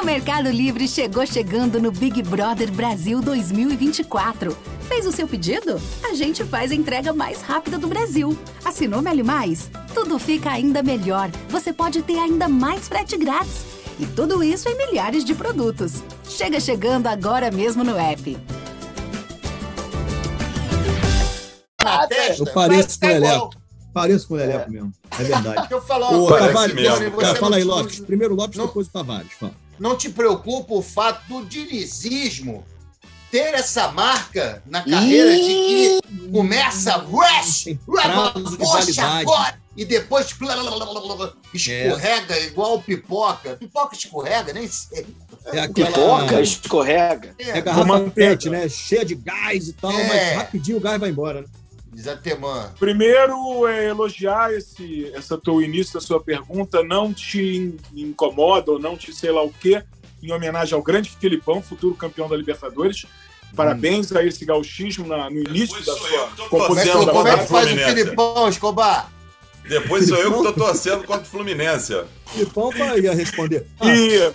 [0.00, 4.56] O Mercado Livre chegou chegando no Big Brother Brasil 2024.
[4.88, 5.78] Fez o seu pedido?
[6.02, 8.36] A gente faz a entrega mais rápida do Brasil.
[8.64, 9.70] Assinou Meli Mais?
[9.92, 11.30] Tudo fica ainda melhor.
[11.50, 13.66] Você pode ter ainda mais frete grátis.
[13.98, 16.02] E tudo isso em milhares de produtos.
[16.26, 18.38] Chega chegando agora mesmo no app.
[21.84, 22.42] na testa.
[22.42, 23.50] Eu pareço com o Leleco.
[23.92, 24.92] Pareço com o Leleco mesmo.
[25.18, 25.56] É verdade.
[25.68, 27.10] Deixa eu falar Ô, Tavares, mesmo.
[27.18, 28.00] Cara, fala aí, Lopes.
[28.00, 29.32] Primeiro Lopes, não- depois o Tavares.
[29.38, 29.52] Fala.
[29.80, 32.64] Não te preocupa o fato do dinizismo
[33.30, 37.76] ter essa marca na carreira de que começa rush,
[38.58, 43.56] poxa, agora, e depois blá, blá, blá, blá, blá, escorrega igual pipoca.
[43.56, 45.06] Pipoca escorrega, nem sei.
[45.46, 47.34] É aquela Pipoca, escorrega.
[47.38, 48.68] é É, garrafa pet, né?
[48.68, 50.08] Cheia de gás e tal, É.
[50.08, 51.40] mas rapidinho o gás vai embora.
[51.42, 51.46] Né?
[51.92, 52.72] Desatemã.
[52.78, 58.78] Primeiro, é elogiar esse, essa tua início da sua pergunta, não te in- incomoda ou
[58.78, 59.82] não te sei lá o quê,
[60.22, 63.06] em homenagem ao grande Filipão, futuro campeão da Libertadores.
[63.56, 67.66] Parabéns a esse gauchismo na- no início Depois da sua composição como é que faz
[67.72, 67.94] o.
[67.94, 69.10] Filipão, Escobar?
[69.68, 71.94] Depois sou eu que tô torcendo contra o Fluminense.
[72.26, 73.66] Filipão vai responder.
[73.80, 74.32] Ah, E,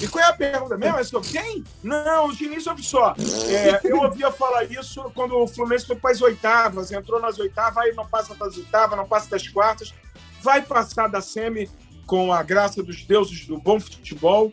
[0.00, 0.98] e qual é a pergunta mesmo?
[0.98, 1.64] É sobre quem?
[1.82, 3.14] Não, o Diniz, ouve só.
[3.48, 7.76] É, eu ouvia falar isso quando o Fluminense foi para as oitavas, entrou nas oitavas,
[7.78, 9.94] aí não passa das oitavas, não passa das quartas,
[10.40, 11.70] vai passar da semi
[12.06, 14.52] com a graça dos deuses do bom futebol,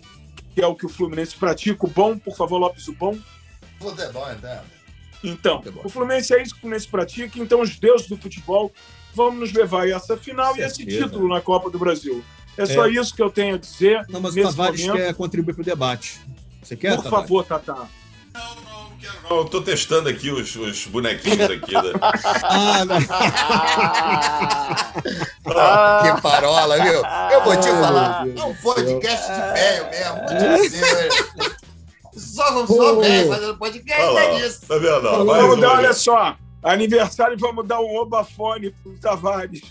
[0.54, 3.18] que é o que o Fluminense pratica, o bom, por favor, Lopes, o bom.
[3.80, 4.62] Futebol, então.
[5.24, 5.84] Então, Futebol.
[5.86, 8.72] o Fluminense é isso que o Fluminense pratica, então os deuses do futebol
[9.14, 12.24] vão nos levar a essa final e esse título na Copa do Brasil.
[12.62, 14.06] É só isso que eu tenho a dizer.
[14.10, 14.98] Não, mas o Tavares momento.
[14.98, 16.20] quer contribuir para o debate.
[16.62, 17.28] Você quer, Por Tavares?
[17.28, 17.88] favor, Tatá.
[18.34, 19.38] Não, não, não quero não.
[19.38, 21.74] Eu tô testando aqui os, os bonequinhos aqui.
[21.74, 21.82] Da...
[22.44, 22.98] Ah, não.
[25.56, 27.02] Ah, Que parola, viu?
[27.32, 28.28] Eu vou te Ai, falar.
[28.28, 30.62] É um podcast de velho mesmo.
[30.62, 31.10] dizer.
[32.16, 34.62] Só, só velho fazendo podcast Olha lá, é disso.
[34.68, 35.06] tá vendo?
[35.08, 35.24] ó?
[35.24, 36.36] Vamos dar, olha só.
[36.62, 39.62] Aniversário, vamos dar um obafone pro Tavares.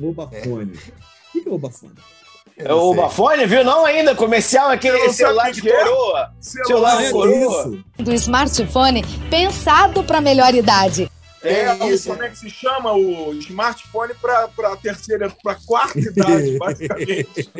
[0.00, 0.72] Obafone.
[0.72, 1.94] O que que é obafone?
[2.56, 2.94] Eu É o.
[2.94, 3.64] Bafone, viu?
[3.64, 4.14] Não ainda.
[4.14, 5.72] Comercial, Eu aquele não celular de é.
[5.84, 6.32] coroa.
[6.40, 6.66] Celular.
[6.66, 7.82] Celular é coroa.
[7.98, 11.10] do smartphone pensado para melhor idade.
[11.42, 12.08] É, É isso.
[12.08, 17.50] como é que se chama o smartphone para a terceira, para quarta idade, basicamente.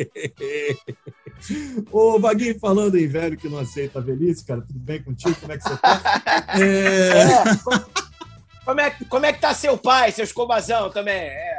[1.91, 5.35] Ô, Vaguinho, falando em velho que não aceita a velhice, cara, tudo bem contigo?
[5.37, 6.01] Como é que você tá?
[6.57, 7.93] É, É.
[8.63, 11.15] Como é, que- como é que tá seu pai, seu escobazão também?
[11.15, 11.57] É.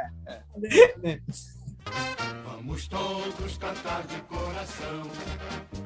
[2.65, 5.03] Vamos todos cantar de coração.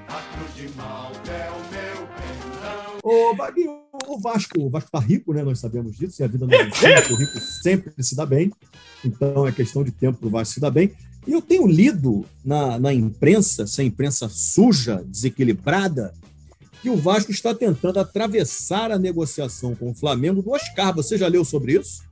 [0.07, 2.99] A cruz de Malta é o meu perdão.
[4.07, 5.43] Ô, o Vasco, o Vasco tá rico, né?
[5.43, 6.63] Nós sabemos disso, e a vida não é
[7.11, 8.53] o rico sempre se dá bem.
[9.03, 10.93] Então é questão de tempo para o Vasco se dar bem.
[11.27, 16.13] E eu tenho lido na, na imprensa, essa imprensa suja, desequilibrada,
[16.81, 20.95] que o Vasco está tentando atravessar a negociação com o Flamengo do Oscar.
[20.95, 22.03] Você já leu sobre isso?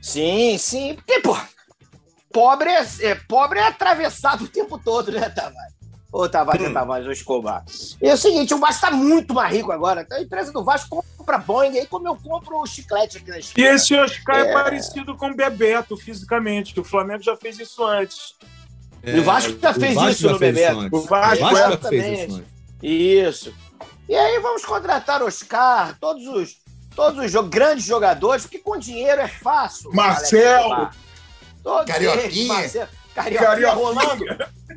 [0.00, 0.94] Sim, sim.
[0.94, 1.36] Porque, pô,
[2.32, 5.74] pobre é, é- pobre é atravessado o tempo todo, né, Tavares?
[6.10, 6.70] Ô, Tavares, Hum.
[6.70, 7.64] é Tavares, ô Escobar.
[8.00, 10.06] E é o seguinte, o Vasco tá muito mais rico agora.
[10.10, 13.40] A empresa do Vasco compra Boeing, aí como eu compro o chiclete aqui na E
[13.40, 13.68] esquina.
[13.70, 14.50] esse Oscar é.
[14.50, 14.52] É.
[14.54, 18.34] parecido com o Bebeto fisicamente, que o Flamengo já fez isso antes.
[19.04, 20.86] E o Vasco já o fez Vasco isso já no fez Bebeto.
[20.86, 20.96] isso.
[20.96, 22.02] O Vasco, o Vasco já exatamente.
[22.06, 22.48] fez isso antes.
[22.82, 23.54] Isso.
[24.08, 26.56] E aí vamos contratar Oscar, todos os,
[26.96, 29.90] todos os jo- grandes jogadores, porque com dinheiro é fácil.
[29.92, 30.62] Marcelo.
[30.70, 30.94] Escobar.
[31.62, 32.60] Todos Carioquinha.
[32.60, 32.72] eles.
[33.14, 33.70] Carioquinha, Carioquinha.
[33.72, 34.24] rolando.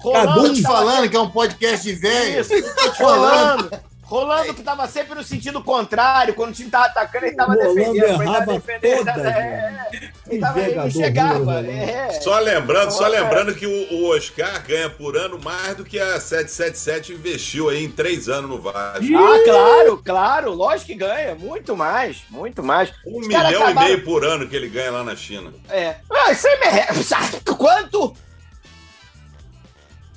[0.01, 2.41] Tô Rolando, te falando que é um podcast de velho.
[2.41, 2.53] Isso,
[2.97, 3.69] rolando.
[4.11, 6.33] Rolando que tava sempre no sentido contrário.
[6.33, 7.95] Quando o time tava atacando, ele tava Rolando defendendo.
[8.03, 8.97] Ele tava errava defendendo.
[8.97, 9.89] todas, é,
[10.29, 11.59] ele, tava, ele não chegava.
[11.65, 12.09] É.
[12.19, 16.19] Só lembrando, só lembrando que o, o Oscar ganha por ano mais do que a
[16.19, 19.05] 777 investiu aí em três anos no Vasco.
[19.17, 20.53] Ah, claro, claro.
[20.53, 21.33] Lógico que ganha.
[21.33, 22.91] Muito mais, muito mais.
[23.07, 25.53] Um Os milhão caras e acabaram- meio por ano que ele ganha lá na China.
[25.69, 25.95] É.
[26.11, 27.15] Ah, isso aí merece.
[27.57, 28.13] Quanto?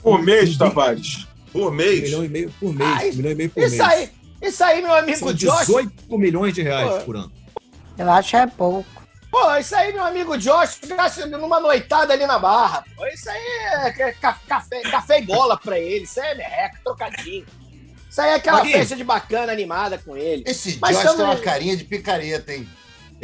[0.03, 1.29] Por mês, Tavares.
[1.55, 2.03] Por Um mês.
[2.03, 2.91] milhão e meio por mês.
[2.99, 3.89] Ai, um milhão e meio por Isso mês.
[3.89, 4.11] aí,
[4.43, 5.67] isso aí, meu amigo São Josh.
[5.67, 7.01] 18 milhões de reais Pô.
[7.05, 7.33] por ano.
[7.97, 8.89] Eu acho é pouco.
[9.31, 12.85] Pô, isso aí, meu amigo Josh, gasta numa noitada ali na barra.
[12.97, 13.41] Pô, isso aí
[13.87, 16.05] é ca- ca- café, café e bola pra ele.
[16.05, 17.47] Isso aí é merreca, trocadinho.
[18.11, 18.79] Isso aí é aquela Maguinho.
[18.79, 20.45] festa de bacana animada com ele.
[20.47, 22.69] Esse Mas Josh tem uma carinha de picareta, hein?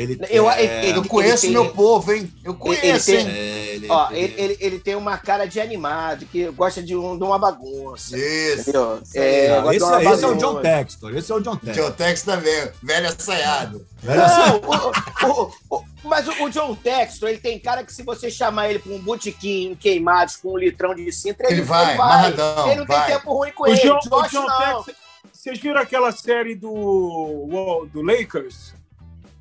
[0.00, 2.32] Ele Eu, é- ele- ele- Eu conheço tem- meu povo, hein?
[2.42, 3.28] Eu conheço, ele hein?
[3.28, 6.96] é, ele- Ó, ele- ele, ele, ele tem uma cara de animado, que gosta de,
[6.96, 8.16] um- de uma bagunça.
[8.16, 8.70] Isso.
[9.14, 10.34] É, Ah, gosta de esse, uma é- esse é o.
[10.36, 11.16] John Textor.
[11.16, 11.84] Esse é o John Textor.
[11.86, 13.86] Tio Tex também, velho assaiado.
[14.02, 18.02] Velho, Não, o- o- o- mas o, o John Textor, ele tem cara que se
[18.02, 21.92] você chamar ele pra um botequim queimados com um litrão de cintra, ele, Ele vai,
[21.94, 23.06] amarradão, Ele não vai.
[23.06, 23.76] tem tempo ruim com O ele.
[23.80, 24.82] John, o John não.
[24.82, 24.96] Tex,
[25.32, 28.72] vocês viram aquela série do, do Lakers?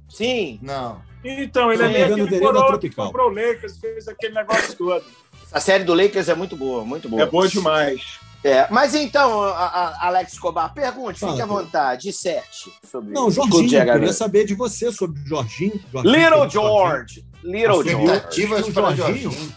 [0.09, 1.01] Sim, Não.
[1.23, 3.07] Então, ele é meio que Tropical.
[3.07, 5.03] comprou o Lakers, fez aquele negócio todo.
[5.51, 7.21] a série do Lakers é muito boa, muito boa.
[7.21, 8.19] É boa demais.
[8.41, 12.71] É, mas então, a- a- Alex Escobar, pergunte, Fala, fique à vontade, de sete.
[12.89, 15.77] Sobre Não, o Jorginho, eu queria saber de você sobre o Jorginho.
[15.91, 17.25] Jorginho Little George.
[17.43, 17.89] Little George.
[17.89, 19.31] Expectativas O para Jorginho.
[19.31, 19.55] Jorginho.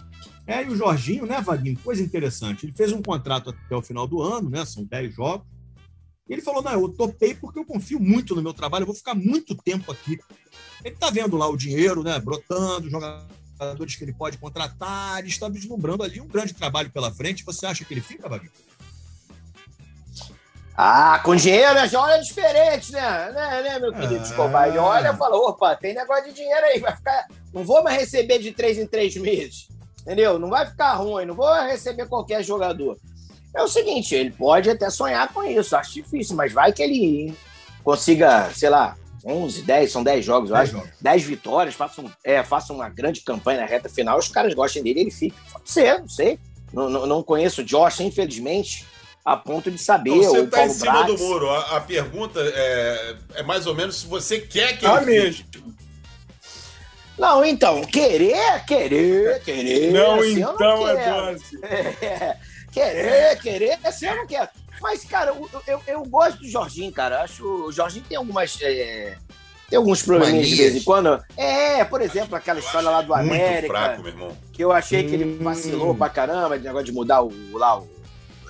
[0.48, 1.78] É, e o Jorginho, né, Vaguinho?
[1.84, 2.66] Coisa interessante.
[2.66, 4.64] Ele fez um contrato até o final do ano, né?
[4.64, 5.46] São 10 jogos.
[6.28, 8.94] E ele falou: não, eu topei porque eu confio muito no meu trabalho, eu vou
[8.94, 10.18] ficar muito tempo aqui.
[10.84, 12.18] Ele tá vendo lá o dinheiro, né?
[12.18, 17.44] Brotando, jogadores que ele pode contratar, ele está vislumbrando ali um grande trabalho pela frente.
[17.44, 18.50] Você acha que ele fica, Vaguinho?
[20.74, 23.30] Ah, com dinheiro já olha diferente, né?
[23.32, 24.22] Né, né meu querido Ah.
[24.22, 24.68] Escobar?
[24.68, 27.26] Ele olha e fala: opa, tem negócio de dinheiro aí, vai ficar.
[27.52, 29.68] Não vou mais receber de três em três meses.
[30.00, 30.38] Entendeu?
[30.38, 32.96] Não vai ficar ruim, não vou receber qualquer jogador.
[33.54, 37.34] É o seguinte, ele pode até sonhar com isso, acho difícil, mas vai que ele
[37.84, 40.78] consiga, sei lá, 11, 10, são 10 jogos, eu Dez acho.
[40.78, 40.90] jogos.
[41.00, 44.82] 10 vitórias, faça, um, é, faça uma grande campanha na reta final, os caras gostem
[44.82, 45.36] dele, ele fica.
[45.52, 46.38] Pode ser, não sei.
[46.72, 48.86] Não, não, não conheço o Josh, infelizmente,
[49.24, 50.10] a ponto de saber.
[50.10, 51.06] Então, Você está em cima Brax.
[51.06, 51.50] do muro.
[51.50, 55.58] A, a pergunta é, é mais ou menos se você quer que Tá ele fique.
[55.58, 55.74] mesmo.
[57.18, 59.92] Não, então, querer, querer, querer.
[59.92, 61.32] Não, assim, então é quero.
[61.34, 61.58] doce.
[61.62, 62.36] É,
[62.72, 64.48] querer, querer, assim eu não quero.
[64.80, 67.22] Mas, cara, eu, eu, eu gosto do Jorginho, cara.
[67.22, 68.58] Acho o Jorginho tem algumas.
[68.62, 69.16] é,
[69.70, 71.22] tem alguns probleminhas de vez em quando.
[71.36, 73.72] É, por exemplo, aquela história lá do Muito América.
[73.72, 74.36] fraco, meu irmão.
[74.52, 75.38] que eu achei que ele Hum.
[75.44, 77.88] vacilou pra caramba, de negócio de mudar o, lá, o-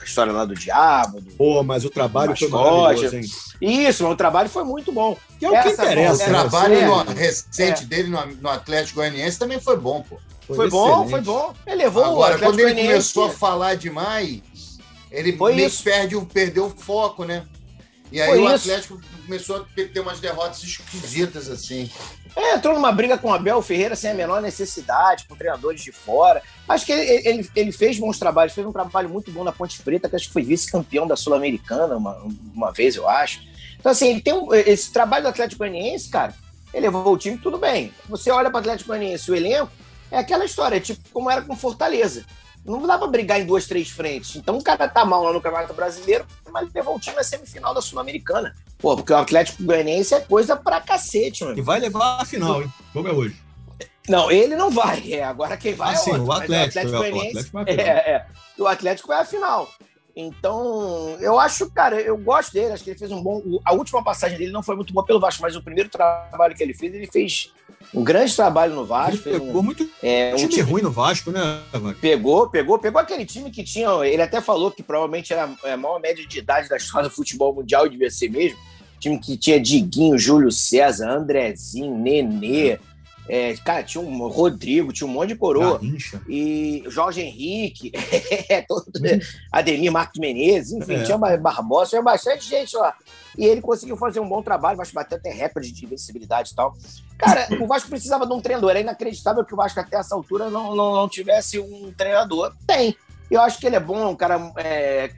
[0.01, 1.21] a história lá do diabo.
[1.21, 3.23] do- Pô, mas o trabalho foi maravilhoso, hein?
[3.61, 5.17] Isso, mas o trabalho foi muito bom.
[5.39, 6.25] Que é o que Essa interessa.
[6.25, 6.39] O É, né?
[6.41, 6.87] trabalho é.
[6.87, 10.19] no- recente dele no, no Atlético Goianiense também foi bom, pô.
[10.47, 11.11] Foi, bom, excelente.
[11.11, 11.55] foi bom.
[11.67, 14.41] Ele levou o Agora, Atlético quando ele Goianiense- começou a falar demais,
[15.11, 15.83] ele Foi meio isso.
[15.83, 17.45] perde, o- perdeu o foco, né?
[18.11, 18.71] E aí Foi o isso.
[18.71, 21.91] Atlético começou a ter ter umas derrotas esquisitas, assim.
[22.37, 25.93] É, entrou numa briga com o Abel Ferreira sem a menor necessidade, com treinadores de
[25.93, 26.43] fora.
[26.69, 29.81] Acho que ele, ele, ele fez bons trabalhos, fez um trabalho muito bom na Ponte
[29.83, 32.23] Preta, que acho que foi vice-campeão da Sul-Americana uma,
[32.55, 33.41] uma vez, eu acho.
[33.79, 36.35] Então, assim, ele tem um- esse trabalho do Atlético Goianiense, cara,
[36.73, 37.93] ele levou o time, tudo bem.
[38.09, 39.71] Você olha para o Atlético Goianiense, o elenco,
[40.13, 42.25] é aquela história, tipo como era com Fortaleza.
[42.65, 44.37] Não dá pra brigar em duas, três frentes.
[44.37, 47.75] Então o cara tá mal lá no Campeonato Brasileiro, mas levou o time à semifinal
[47.75, 48.55] da Sul-Americana.
[48.79, 51.59] Pô, porque o Atlético Goianiense é coisa pra cacete, mano.
[51.59, 52.73] E vai levar a final, hein?
[52.91, 53.37] O jogo é hoje.
[54.09, 55.13] Não, ele não vai.
[55.13, 56.25] É, agora quem vai Ah, é sim, outro.
[56.25, 57.81] o mas Atlético, é, o Atlético vai é,
[58.13, 58.27] é.
[58.59, 59.69] O Atlético vai à final.
[60.15, 62.73] Então, eu acho, cara, eu gosto dele.
[62.73, 63.43] Acho que ele fez um bom.
[63.65, 66.63] A última passagem dele não foi muito boa pelo Vasco, mas o primeiro trabalho que
[66.63, 67.51] ele fez, ele fez
[67.95, 69.27] um grande trabalho no Vasco.
[69.29, 71.61] Ele pegou um, muito é, um time time- ruim no Vasco, né?
[72.01, 73.89] Pegou, pegou, pegou aquele time que tinha.
[74.05, 77.55] Ele até falou que provavelmente era a maior média de idade da história do futebol
[77.55, 78.59] mundial, devia ser mesmo.
[79.01, 82.79] Time que tinha Diguinho, Júlio César, Andrezinho, Nenê.
[83.29, 85.79] É, cara, tinha um Rodrigo, tinha um monte de coroa.
[85.79, 86.21] Garrincha.
[86.29, 87.93] E Jorge Henrique,
[88.49, 88.85] é, todo-
[89.51, 91.03] Ademir Marcos Menezes, enfim, É.
[91.05, 92.95] tinha Bar- Barbosa, tinha bastante gente lá.
[93.39, 96.55] E ele conseguiu fazer um bom trabalho, o Vasco bateu até recorde de invencibilidade e
[96.55, 96.75] tal.
[97.17, 98.71] Cara, o Vasco precisava de um treinador.
[98.71, 102.53] Era inacreditável que o Vasco até essa altura não, não, não tivesse um treinador.
[102.67, 102.95] Tem.
[103.31, 105.11] Eu acho que ele é bom, é um cara é,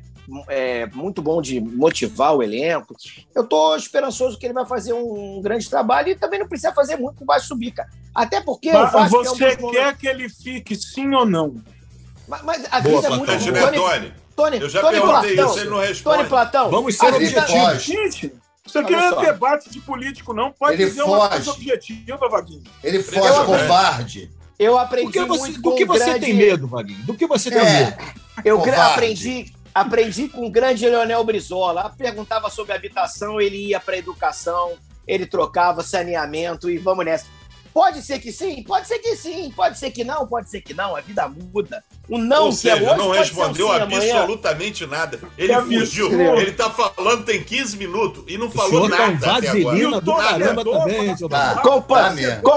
[0.49, 2.95] é, muito bom de motivar o elenco.
[3.35, 6.97] Eu tô esperançoso que ele vai fazer um grande trabalho e também não precisa fazer
[6.97, 7.89] muito pro Vasco subir, cara.
[8.15, 11.57] Até porque o Mas Vasco você quer que ele fique sim ou não?
[12.29, 13.31] Mas, mas a Boa, vida é muito.
[13.33, 14.15] Né, Tony, Tony?
[14.37, 16.17] Tony, Eu já Tony perguntei Platão, isso, ele não responde.
[16.17, 16.71] Tony Platão.
[16.71, 17.83] Vamos ser objetivos.
[17.83, 18.33] Gente,
[18.67, 20.51] isso aqui não é debate de político, não.
[20.53, 21.31] Pode Ele dizer uma foge.
[21.31, 22.63] coisa objetiva, Vaguinho.
[22.83, 24.31] Ele Eu- foge covarde.
[24.59, 26.21] Eu Do aprendi que você, muito do que o você grande...
[26.21, 27.05] tem medo, Vaguinho?
[27.05, 27.65] Do que você tem É.
[27.87, 27.97] medo?
[28.45, 28.81] Eu Covarde.
[28.81, 31.93] aprendi, aprendi com o grande Leonel Brizola.
[31.99, 34.75] Perguntava sobre habitação, ele ia para educação,
[35.07, 37.27] ele trocava saneamento e vamos nessa.
[37.73, 40.73] Pode ser que sim, pode ser que sim, pode ser que não, pode ser que
[40.73, 40.95] não.
[40.95, 41.83] A vida muda.
[42.09, 44.15] O não Ou que é seja, hoje não pode respondeu ser um sim amanhã.
[44.19, 45.21] absolutamente nada.
[45.37, 46.07] Ele Que fugiu.
[46.07, 46.41] absurdo.
[46.41, 49.49] Ele tá falando tem 15 minutos e não O falou senhor tá um nada até
[49.49, 49.77] agora.
[49.79, 51.55] E o do caramba torcedor também, Tá.
[51.57, 51.63] Tá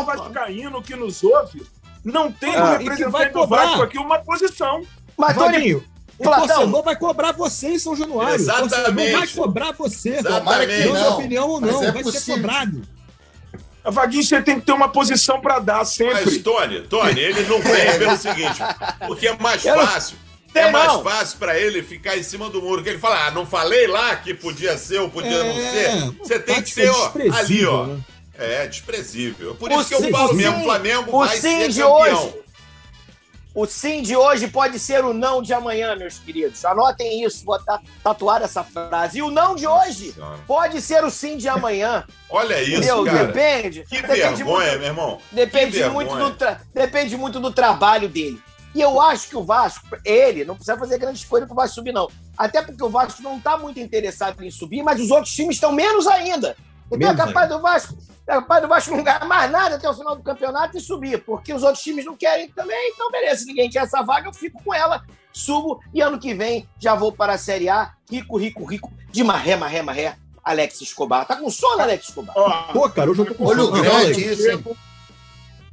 [0.04, 1.64] Vascaíno que nos ouve
[2.06, 3.48] não tem Ah, que vai representante do.
[3.48, 4.82] Vasco aqui uma posição.
[5.18, 5.84] Mas, Tony, Vaguinho,
[6.20, 6.48] o Platão.
[6.48, 8.36] torcedor vai cobrar você em São Januário.
[8.36, 9.12] Exatamente.
[9.12, 10.10] vai cobrar você.
[10.18, 10.84] Exatamente.
[10.84, 11.14] Dando não.
[11.18, 12.36] opinião ou não, é vai ser possível.
[12.36, 12.82] cobrado.
[13.84, 16.26] A Vaguinho, você tem que ter uma posição para dar sempre.
[16.26, 18.60] Mas, Tony, Tony, ele não vem pelo seguinte,
[19.08, 20.18] porque é mais Eu não- fácil.
[20.54, 21.04] Tem É mais não.
[21.04, 22.82] fácil pra ele ficar em cima do muro.
[22.82, 26.12] Que ele fala, ah, não falei lá que podia ser ou podia não É, ser.
[26.20, 27.86] Você tem que ser, ó, ali, ó.
[27.86, 28.00] né?
[28.40, 29.56] É, desprezível.
[29.56, 31.94] Por O isso que eu falo o mesmo, o Flamengo o vai ser campeão.
[31.94, 32.34] hoje.
[33.60, 36.64] O sim de hoje pode ser o não de amanhã, meus queridos.
[36.64, 39.18] Anotem isso, vou ta- tatuar essa frase.
[39.18, 40.38] E o não de hoje Senhora.
[40.46, 42.04] pode ser o sim de amanhã.
[42.30, 43.04] Olha isso, Entendeu?
[43.04, 43.26] cara.
[43.26, 43.84] Depende.
[43.90, 45.22] Que depende vergonha, muito- meu irmão.
[45.32, 48.40] Depende muito, do tra- depende muito do trabalho dele.
[48.76, 51.74] E eu acho que o Vasco, ele, não precisa fazer grande escolha para o Vasco
[51.74, 52.08] subir, não.
[52.38, 55.72] Até porque o Vasco não está muito interessado em subir, mas os outros times estão
[55.72, 56.56] menos ainda.
[56.88, 57.98] Então Menos é capaz do Vasco.
[58.28, 61.24] É capaz do Vasco não ganhar mais nada até o final do campeonato e subir,
[61.24, 62.92] porque os outros times não querem também.
[62.94, 66.34] Então, beleza, se ninguém quer essa vaga, eu fico com ela, subo e ano que
[66.34, 70.16] vem já vou para a Série A, rico, rico, rico, de marré, marré, marré.
[70.44, 71.26] Alex Escobar.
[71.28, 72.34] Tá com sono, Alex Escobar?
[72.38, 73.82] Ó, Pô, cara, hoje eu tô com Olho sono.
[73.82, 74.64] grande, isso, hein?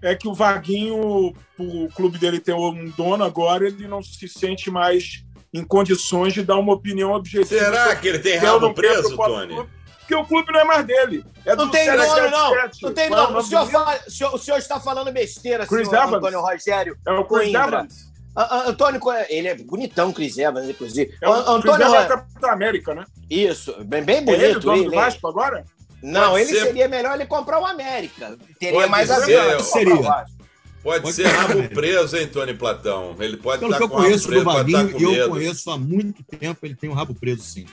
[0.02, 4.70] é que o Vaguinho, o clube dele ter um dono agora, ele não se sente
[4.70, 7.46] mais em condições de dar uma opinião objetiva.
[7.46, 9.54] Será que ele tem rabo preso, Tony?
[9.54, 9.70] clube,
[10.06, 11.24] Porque o clube não é mais dele.
[11.46, 12.50] É Não do tem dono, não.
[12.50, 12.82] 777.
[12.82, 13.24] Não tem é o não.
[13.28, 16.14] O nome senhor, fala- o senhor- o senhor está falando besteira, Chris senhor Evans.
[16.18, 16.96] Antônio Rogério.
[17.06, 17.64] É o Chris Coimbra.
[17.78, 17.94] Evans.
[18.36, 21.14] A- a- Antônio, ele é bonitão, Chris Evans, inclusive.
[21.22, 23.04] É o Chris Antônio, Evans é Capitão América, né?
[23.30, 24.84] isso, bem, bem É ele o bonito dono ele.
[24.90, 25.64] do Vasco agora?
[26.02, 26.66] Não, Pode ele ser.
[26.66, 28.36] seria melhor ele comprar o América.
[28.60, 29.36] Teria Pode mais a ser, ver.
[29.36, 29.94] com comprar seria.
[29.94, 30.34] o Vasco.
[30.82, 33.16] Pode, Pode ser rabo preso, hein, Tony Platão?
[33.18, 34.92] Ele pode Pelo estar que eu com o rabo conheço do preso, pode estar Vaguinho,
[34.92, 35.28] com e eu medo.
[35.30, 37.64] conheço há muito tempo, ele tem um rabo preso, sim.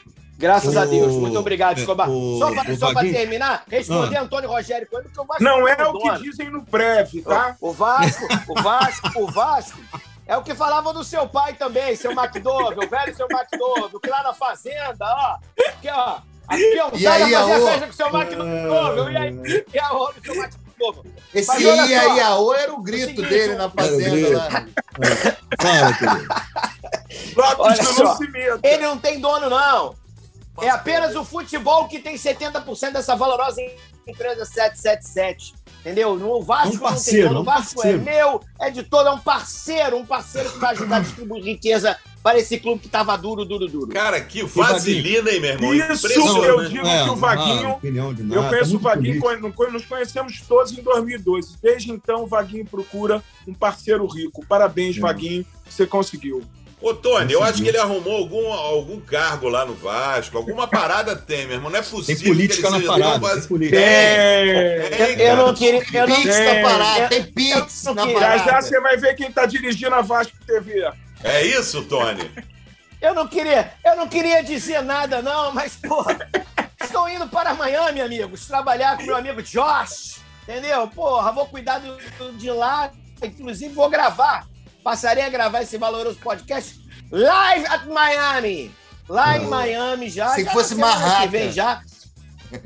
[0.41, 1.13] Graças a O- Deus.
[1.13, 2.09] Muito obrigado, é, Escobar.
[2.09, 5.67] o- só para o só pra terminar, responder Antônio Rogério Coelho, porque o Vasco Não
[5.67, 6.21] é o que dono.
[6.23, 7.55] dizem no prévio, tá?
[7.61, 9.79] O Vasco, o Vasco, o Vasco.
[10.27, 14.09] É o que falavam do seu pai também, seu McDowell, o velho seu McDowell, que
[14.09, 15.37] lá na fazenda, ó.
[15.67, 16.17] Aqui, ó.
[16.47, 17.65] A E peãozada aí, fazia aô?
[17.67, 19.11] festa com o seu McDowell.
[19.11, 21.05] E aí, e a outra do seu McDowell.
[21.33, 24.65] Esse Mas olha só, Iaô era o grito seguinte, dele na o fazenda lá.
[25.61, 26.33] Fala, querido.
[27.59, 28.17] Olha só.
[28.63, 29.95] Ele não tem dono, não.
[30.60, 33.62] É apenas o futebol que tem 70% dessa valorosa
[34.08, 35.54] empresa 777.
[35.80, 36.16] Entendeu?
[36.16, 37.38] No Vasco É um não parceiro, tem dono.
[37.38, 37.97] é um O Vasco parceiro.
[37.99, 41.43] é meu, é de todo, é um parceiro, um parceiro que vai ajudar a distribuir
[41.43, 43.88] riqueza para esse clube que tava duro, duro, duro.
[43.88, 45.74] Cara, que vaselina, hein, meu irmão?
[45.74, 46.08] Isso
[46.43, 47.80] eu digo que o não Vaguinho-
[48.32, 51.58] Eu conheço tá o Vaguinho, con- nos conhecemos todos em 2012.
[51.60, 54.45] Desde então, o Vaguinho procura um parceiro rico.
[54.45, 55.02] Parabéns, Hum.
[55.02, 56.43] Vaguinho, você conseguiu.
[56.82, 61.15] Ô, Tony, eu acho que ele arrumou algum, algum cargo lá no Vasco, alguma parada
[61.15, 61.69] tem, meu irmão.
[61.69, 63.32] Não é Tem possível política que na ele seja parada.
[63.39, 63.79] Tem política.
[63.79, 64.89] É.
[64.89, 65.84] Tem, Eu não queria.
[65.93, 66.61] Eu não, Pix É.
[66.63, 68.43] na parada, tem Pix na não Já parada.
[68.51, 70.91] já você vai ver quem tá dirigindo a Vasco TV.
[71.23, 72.32] É isso, Tony?
[72.99, 76.17] eu não queria, eu não queria dizer nada, não, mas, porra,
[76.84, 80.19] estou indo para Miami, amigos, trabalhar com meu amigo Josh.
[80.47, 80.88] Entendeu?
[80.88, 82.91] Porra, vou cuidar do, do- de lá,
[83.23, 84.47] inclusive vou gravar.
[84.84, 86.79] Passarei a gravar esse valoroso podcast
[87.11, 88.71] live at Miami.
[89.07, 90.29] Lá em Miami já.
[90.29, 90.75] Se já fosse.
[90.75, 91.82] Que vem já.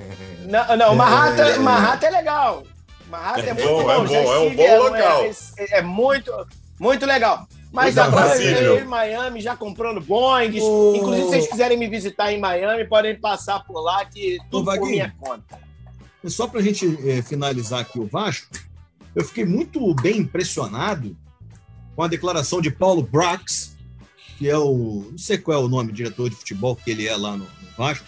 [0.46, 2.64] Não, não Manhattan, Manhattan é legal.
[3.08, 3.92] Manhattan é, É muito bom, bom.
[3.92, 5.24] é bom, é um bom é- local.
[5.58, 6.48] É, é muito,
[6.80, 7.48] muito legal.
[7.72, 10.64] Mas Muito agora eu em Miami já comprando Boeings.
[10.64, 10.96] Ô.
[10.96, 14.72] Inclusive, se vocês quiserem me visitar em Miami, podem passar por lá, que tudo por
[14.72, 14.90] Vaguinho.
[14.92, 15.60] minha conta.
[16.26, 18.48] Só para a gente eh, finalizar aqui o Vasco,
[19.14, 21.16] eu fiquei muito bem impressionado
[21.96, 23.76] com a declaração de Paulo Brax,
[24.38, 25.08] que é o.
[25.12, 27.72] Não sei qual é o nome diretor de futebol que ele é lá no, no
[27.78, 28.06] Vasco,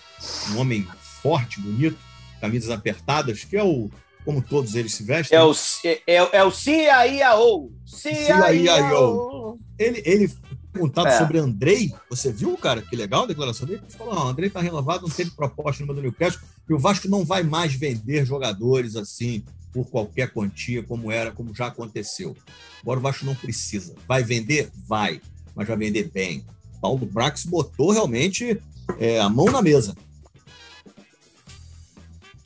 [0.52, 0.86] um homem
[1.22, 1.98] forte, bonito,
[2.42, 3.90] camisas apertadas, que é o.
[4.26, 5.38] Como todos eles se vestem.
[5.38, 5.54] É o,
[5.86, 7.72] é, é, é o CIAO.
[7.86, 9.58] CIAO.
[9.80, 10.30] Ele, ele
[10.74, 11.18] perguntado É.
[11.18, 13.82] sobre Andrei, você viu, cara, que legal a declaração dele?
[13.88, 17.08] Ele falou: não, Andrei tá renovado, não teve proposta no do Newcastle, e o Vasco
[17.08, 19.44] não vai mais vender jogadores assim
[19.84, 22.36] por qualquer quantia, como era, como já aconteceu.
[22.82, 23.94] Agora o Vasco não precisa.
[24.08, 24.72] Vai vender?
[24.88, 25.22] Vai,
[25.56, 26.44] mas vai vender bem.
[26.82, 28.60] Paulo Brax botou realmente
[28.98, 29.96] é, a mão na mesa.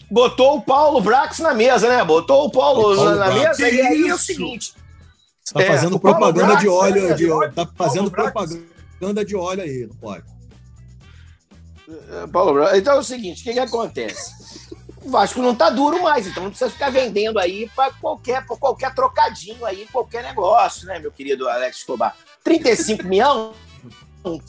[0.10, 2.04] Botou o Paulo Brax na mesa, né?
[2.04, 3.60] Botou o Paulo, O Paulo na Brax.
[3.60, 3.70] mesa.
[3.70, 4.74] E aí é o seguinte.
[5.54, 7.14] Tá É, fazendo Paulo propaganda Brax, de óleo, né?
[7.14, 8.32] de, Paulo tá fazendo Brax.
[8.34, 10.26] propaganda de óleo aí, não pode.
[12.10, 12.78] É, Paulo Brax.
[12.78, 14.34] Então é o seguinte: o que, que acontece?
[15.04, 18.56] O Vasco não tá duro mais, então não precisa ficar vendendo aí para qualquer, pra
[18.56, 22.16] qualquer trocadinho aí, qualquer negócio, né, meu querido Alex Escobar?
[22.44, 23.56] 35 milhões?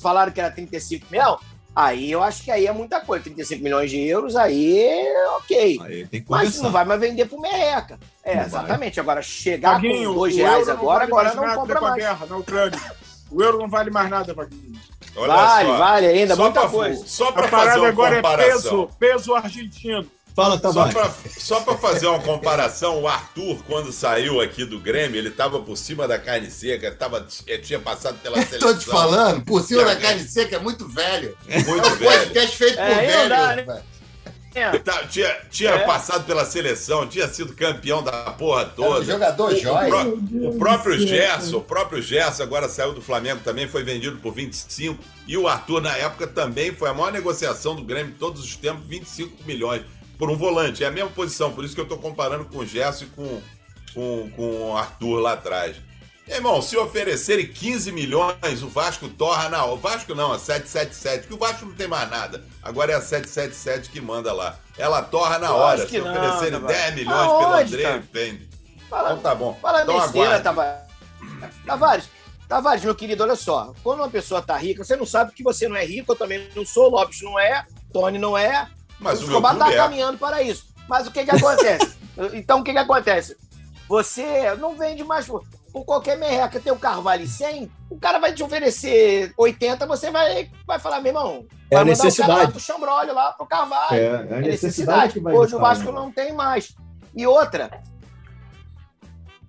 [0.01, 1.39] Falaram que era 35 milhões?
[1.75, 3.25] Aí eu acho que aí é muita coisa.
[3.25, 5.03] 35 milhões de euros, aí
[5.39, 5.81] ok.
[5.83, 7.99] Aí tem que Mas não vai mais vender pro merreca.
[8.23, 8.47] É, Não vai.
[8.47, 9.01] exatamente.
[9.01, 11.57] Agora, chegar Vaguinho, com dois o reais euro agora, não vale agora mais não nada
[11.59, 12.03] compra com a mais.
[12.03, 12.81] guerra na Ucrânia.
[13.31, 14.79] O euro não vale mais nada, Vaguinho.
[15.17, 15.77] Olha Vale, só.
[15.79, 17.07] vale ainda, só muita pra, coisa.
[17.07, 18.53] Só para A fazer parada uma agora é comparação.
[18.53, 20.07] peso, peso argentino.
[20.35, 20.95] Fala, Só Tavares.
[20.95, 25.61] pra, só pra fazer uma comparação, o Arthur, quando saiu aqui do Grêmio, ele tava
[25.61, 27.27] por cima da carne seca, tava,
[27.63, 28.73] tinha passado pela seleção.
[28.73, 31.37] Tô te falando, por cima da carne seca é muito velho.
[31.49, 32.21] Muito É um velho.
[32.29, 33.29] podcast feito por É, não velho.
[33.29, 33.83] dá, né?
[34.55, 34.79] É.
[34.81, 35.79] Tá, tinha tinha É.
[35.87, 39.05] passado pela seleção, tinha sido campeão da porra Era um toda.
[39.05, 39.89] jogador O, jóia.
[39.89, 40.05] pró-
[40.49, 45.03] o próprio Gerson, o próprio Gerson agora saiu do Flamengo também, foi vendido por 25.
[45.27, 48.55] E o Arthur, na época, também foi a maior negociação do Grêmio de todos os
[48.55, 49.81] tempos, 25 milhões
[50.19, 50.85] por um volante.
[50.85, 53.43] É a mesma posição, por isso que eu tô comparando com o Gerson e com,
[53.95, 55.77] com, com o Arthur lá atrás.
[56.29, 61.35] Irmão, se oferecerem 15 milhões, o Vasco torra na O Vasco não, a 777, que
[61.35, 62.45] o Vasco não tem mais nada.
[62.63, 64.57] Agora é a 777 que manda lá.
[64.79, 65.87] Ela torra na hora.
[65.87, 66.77] Se não, oferecerem Tavares.
[66.83, 68.05] 10 milhões pelo Aonde, André, cara?
[68.13, 68.49] vende.
[68.89, 69.59] Fala, Então tá bom.
[69.61, 70.41] fala então besteira.
[70.41, 70.83] Tavares.
[71.67, 72.09] Tavares,
[72.49, 73.73] Tavares, meu querido, olha só.
[73.83, 76.49] Quando uma pessoa tá rica, você não sabe que você não é rico, eu também
[76.55, 78.69] não sou, Lopes não é, Tony não é.
[79.03, 79.83] Mas o o Escobar tá clube é.
[79.83, 80.67] caminhando para isso.
[80.89, 81.97] Mas o que que acontece?
[82.33, 83.37] então, o que que acontece?
[83.89, 86.61] Você não vende mais por, por qualquer merreca.
[86.61, 91.11] Teu carro vale 100, o cara vai te oferecer 80, você vai, vai falar, meu
[91.11, 92.53] irmão, É vai a mandar o cara lá necessidade.
[92.53, 93.95] pro Chambrolho, lá pro Carvalho.
[93.95, 95.13] É, é a É necessidade necessidade.
[95.15, 95.93] que vai Hoje o Vasco né?
[95.93, 96.75] não tem mais.
[97.15, 97.83] E outra.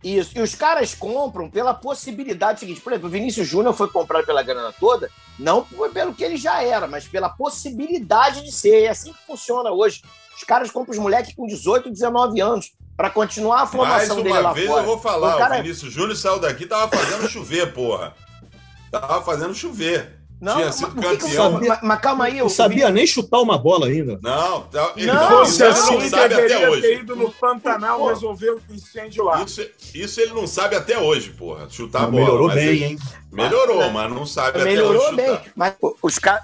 [0.03, 0.31] Isso.
[0.35, 2.81] E os caras compram pela possibilidade seguinte.
[2.81, 6.61] Por exemplo, o Vinícius Júnior foi comprado pela grana toda, não pelo que ele já
[6.61, 8.83] era, mas pela possibilidade de ser.
[8.83, 10.01] É assim que funciona hoje.
[10.35, 14.29] Os caras compram os moleques com 18, 19 anos para continuar a Mais formação dele
[14.29, 14.81] uma lá vez fora.
[14.81, 18.13] eu vou falar, O o, cara- Vinícius Júnior saiu daqui tava fazendo chover, porra.
[18.91, 20.19] Tava fazendo chover.
[20.43, 21.51] Não, Tinha mas, sido por que que- campeão.
[21.53, 24.19] mas- mas calma aí, Não o sabia nem chutar uma bola ainda.
[24.21, 25.45] Não, tá- ele Não, não, não, ele não
[26.09, 26.93] sabe até deveria ter hoje.
[26.95, 28.07] ido no Pantanal Pô.
[28.09, 29.41] resolver o incêndio lá.
[29.41, 29.65] Isso,
[29.95, 31.69] isso ele não sabe até hoje, porra.
[31.69, 32.23] Chutar a Mas bola.
[32.25, 32.97] melhorou mas bem, ele- hein?
[33.31, 35.45] Melhorou, mas não sabe até Melhorou hoje bem, chutar.
[35.55, 36.43] mas os, ca-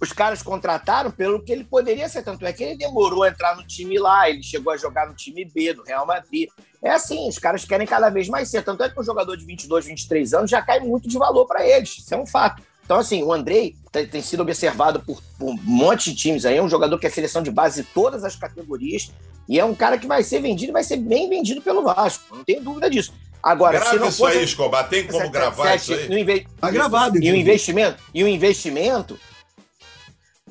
[0.00, 2.22] os caras contrataram pelo que ele poderia ser.
[2.22, 5.14] Tanto é que ele demorou a entrar no time lá, ele chegou a jogar no
[5.14, 6.48] time B, do Real Madrid.
[6.82, 8.62] É assim, os caras querem cada vez mais ser.
[8.62, 11.66] Tanto é que um jogador de 22, 23 anos já cai muito de valor para
[11.66, 11.98] eles.
[11.98, 12.62] Isso é um fato.
[12.84, 13.74] Então, assim, o Andrei
[14.10, 16.56] tem, sido observado por, por um monte de times aí.
[16.58, 19.10] É um jogador que é seleção de base de todas as categorias.
[19.48, 22.36] E é um cara que vai ser vendido, vai ser bem vendido pelo Vasco.
[22.36, 23.12] Não tenho dúvida disso.
[23.42, 24.38] Agora, se Grava não isso fosse.
[24.38, 24.88] aí, Escobar.
[24.88, 26.08] Tem como gravar isso aí?
[26.08, 29.18] no inve- Tá gravado, e o investimento, e o investimento,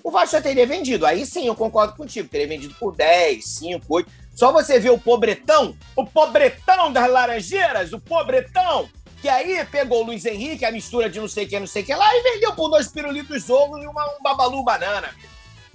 [0.03, 1.05] o Vasco já teria vendido.
[1.05, 2.27] Aí sim, eu concordo contigo.
[2.29, 4.11] Teria vendido por 10, 5, 8.
[4.35, 8.89] Só você ver o pobretão, o pobretão das Laranjeiras, o pobretão,
[9.23, 11.81] que aí pegou o Luiz Henrique, a mistura de não sei o que, não sei
[11.81, 15.09] o que lá, e vendeu por dois pirulitos ovo e uma, um babalu banana.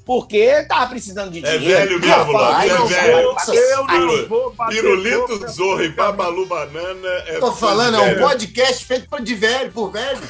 [0.05, 1.99] Porque tava precisando de É dinheiro.
[1.99, 3.21] velho mesmo, Lopes, aí é velho.
[3.21, 5.89] Eu aí- não vou bater Pirulito Zorro e.
[5.89, 10.21] Babalu Banana é Tô falando, é um podcast feito de velho, por velho.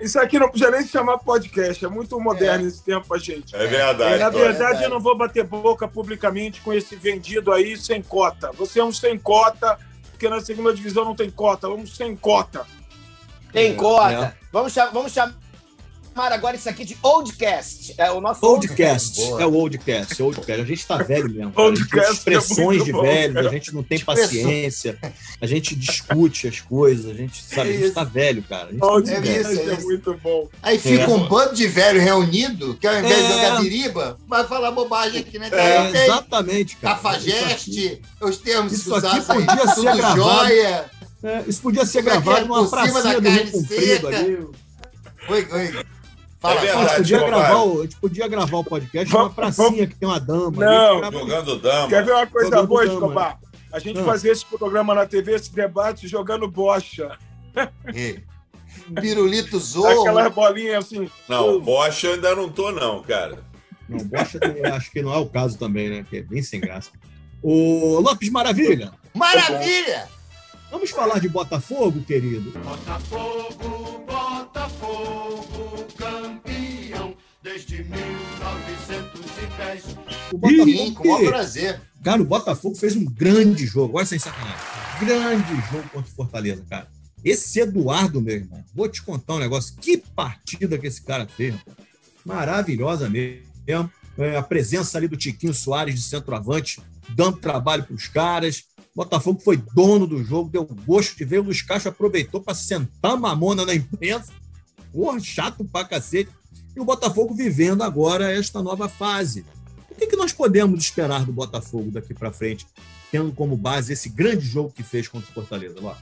[0.00, 3.54] Isso aqui não podia nem se chamar podcast, é muito moderno esse tempo pra gente.
[3.56, 4.14] É verdade.
[4.14, 4.42] É, na Tony.
[4.44, 8.50] verdade, eu não vou bater boca publicamente com esse vendido aí sem cota.
[8.58, 9.78] Você é um sem cota,
[10.20, 11.66] porque na segunda divisão não tem cota.
[11.66, 12.66] Vamos sem cota.
[13.54, 14.36] Tem É, cota.
[14.52, 15.34] Vamos, chamar, vamos chamar
[16.14, 17.94] agora isso aqui de Oldcast.
[17.96, 19.16] É o nosso Oldcast.
[19.22, 19.42] Boa.
[19.42, 20.22] É o Oldcast.
[20.22, 20.60] Oldcast.
[20.60, 21.52] A gente tá velho mesmo.
[21.52, 21.68] cara.
[21.68, 23.48] A gente tem Oldcast é expressões muito de bom, velho, cara.
[23.48, 24.24] a gente não tem Expressão.
[24.26, 24.98] paciência,
[25.40, 28.68] a gente discute as coisas, a gente sabe, a gente tá velho, cara.
[28.68, 29.82] Tá isso, é é isso.
[29.86, 30.48] muito bom.
[30.62, 31.08] Aí fica É.
[31.08, 33.28] um bando de velho reunido, que ao invés de É.
[33.34, 35.48] jogar diriba, vai falar bobagem aqui, né?
[35.52, 36.96] É, exatamente, cara.
[36.96, 40.52] Cafajeste, os termos isso aqui podia ser tudo gravado.
[40.52, 44.08] é, isso podia ser gravado é numa pracinha da do Rio Comprido seca.
[44.18, 44.46] ali.
[45.28, 45.84] Oi, oi.
[46.40, 49.28] Fala, É A gente, verdade, podia gravar o, a gente podia gravar o podcast numa
[49.28, 50.50] Vamos- pracinha que tem uma dama.
[50.52, 50.90] Não.
[50.92, 51.88] ali, grava- Jogando dama.
[51.88, 52.84] Quer ver uma coisa Jogando boa.
[52.86, 53.38] Escobar?
[53.72, 54.04] A gente Ah.
[54.04, 57.16] fazer esse programa na TV, esse debate, jogando bocha.
[57.94, 58.20] É.
[59.00, 60.00] Pirulito Zorro.
[60.00, 61.10] Aquelas bolinhas assim.
[61.28, 63.38] Não, Bosch eu ainda não tô, não, cara.
[63.88, 66.04] Não, Bocha eu acho que não é o caso também, né?
[66.08, 66.90] Que é bem sem graça.
[67.42, 70.08] O Lopes Maravilha, Maravilha!
[70.70, 72.50] vamos falar de Botafogo, querido?
[72.58, 74.04] Botafogo, Botafogo,
[75.96, 79.84] campeão desde 1910.
[80.32, 81.80] O Botafogo, Sim, com maior prazer.
[82.02, 84.56] cara, o Botafogo fez um grande jogo, olha sem sacanagem.
[85.00, 86.88] Grande jogo contra o Fortaleza, cara.
[87.24, 89.76] Esse Eduardo, meu irmão, vou te contar um negócio.
[89.76, 91.54] Que partida que esse cara fez.
[92.24, 93.50] Maravilhosa mesmo.
[94.18, 96.80] É, a presença ali do Tiquinho Soares de centroavante,
[97.10, 98.64] dando trabalho para os caras.
[98.94, 101.38] Botafogo foi dono do jogo, deu gosto de ver.
[101.40, 104.32] O Luiz Castro aproveitou para sentar mamona na imprensa.
[104.92, 106.30] Porra, chato pra cacete.
[106.76, 109.44] E o Botafogo vivendo agora esta nova fase.
[109.90, 112.66] O que, que nós podemos esperar do Botafogo daqui para frente,
[113.12, 115.80] tendo como base esse grande jogo que fez contra o Fortaleza?
[115.80, 115.96] Lá?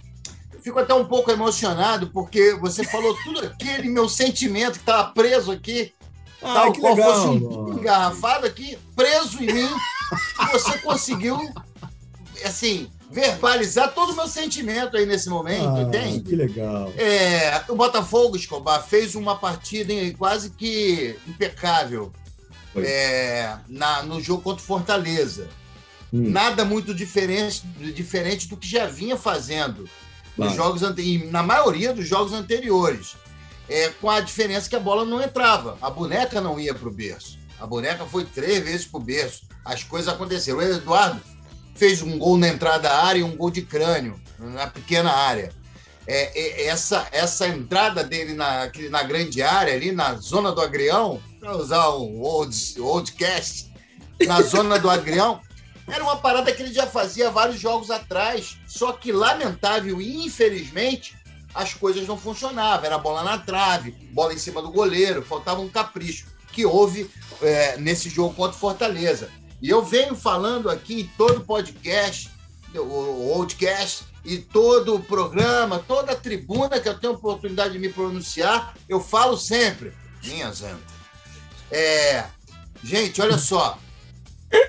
[0.62, 5.50] Fico até um pouco emocionado, porque você falou tudo aquele meu sentimento que estava preso
[5.50, 5.92] aqui,
[6.42, 7.12] Ah, tal qual legal.
[7.14, 9.68] fosse um engarrafado aqui, preso em mim.
[10.52, 11.38] você conseguiu,
[12.44, 16.20] assim, verbalizar todo o meu sentimento aí nesse momento, Ah, entende?
[16.20, 16.92] que legal.
[16.96, 22.12] É, o Botafogo, Escobar, fez uma partida hein, quase que impecável
[22.76, 25.48] é, na, no jogo contra o Fortaleza.
[26.12, 26.30] Hum.
[26.30, 27.62] Nada muito diferente,
[27.94, 29.88] diferente do que já vinha fazendo
[30.36, 33.16] nos jogos ante- na maioria dos jogos anteriores.
[33.68, 35.76] É, com a diferença que a bola não entrava.
[35.82, 37.38] A boneca não ia para o berço.
[37.60, 39.42] A boneca foi três vezes para o berço.
[39.62, 40.56] As coisas aconteceram.
[40.58, 41.20] O Eduardo
[41.78, 45.52] fez um gol na entrada da área e um gol de crânio na pequena área.
[46.06, 51.20] É, é, essa, essa entrada dele na, na grande área, ali na zona do agrião,
[51.38, 53.72] para usar o old, oldcast,
[54.26, 55.40] na zona do agrião,
[55.86, 58.58] era uma parada que ele já fazia vários jogos atrás.
[58.66, 61.16] Só que, lamentável e infelizmente,
[61.54, 62.84] as coisas não funcionavam.
[62.84, 67.10] Era bola na trave, bola em cima do goleiro, faltava um capricho, que houve
[67.40, 69.30] é, nesse jogo contra o Fortaleza.
[69.60, 72.30] E eu venho falando aqui em todo podcast,
[72.74, 77.88] o Oldcast, e todo o programa, toda a tribuna que eu tenho oportunidade de me
[77.88, 79.92] pronunciar, eu falo sempre,
[80.22, 80.82] minha Zanta.
[81.70, 82.26] É,
[82.82, 83.78] gente, olha só.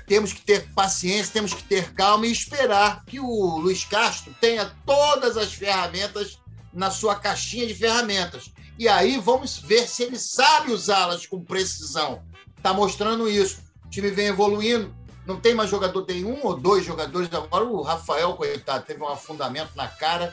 [0.06, 4.74] Temos que ter paciência, temos que ter calma e esperar que o Luiz Castro tenha
[4.84, 6.38] todas as ferramentas
[6.72, 8.50] na sua caixinha de ferramentas.
[8.78, 12.22] E aí vamos ver se ele sabe usá-las com precisão.
[12.56, 13.58] Está mostrando isso.
[13.90, 14.94] O time vem evoluindo.
[15.26, 17.28] Não tem mais jogador, tem um ou dois jogadores.
[17.34, 20.32] Agora o Rafael, coitado, teve um afundamento na cara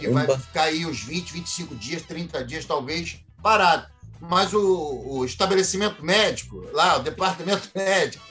[0.00, 3.86] que vai ficar aí uns 20, 25 dias, 30 dias, talvez, parado.
[4.20, 8.24] Mas o, o estabelecimento médico, lá, o departamento médico,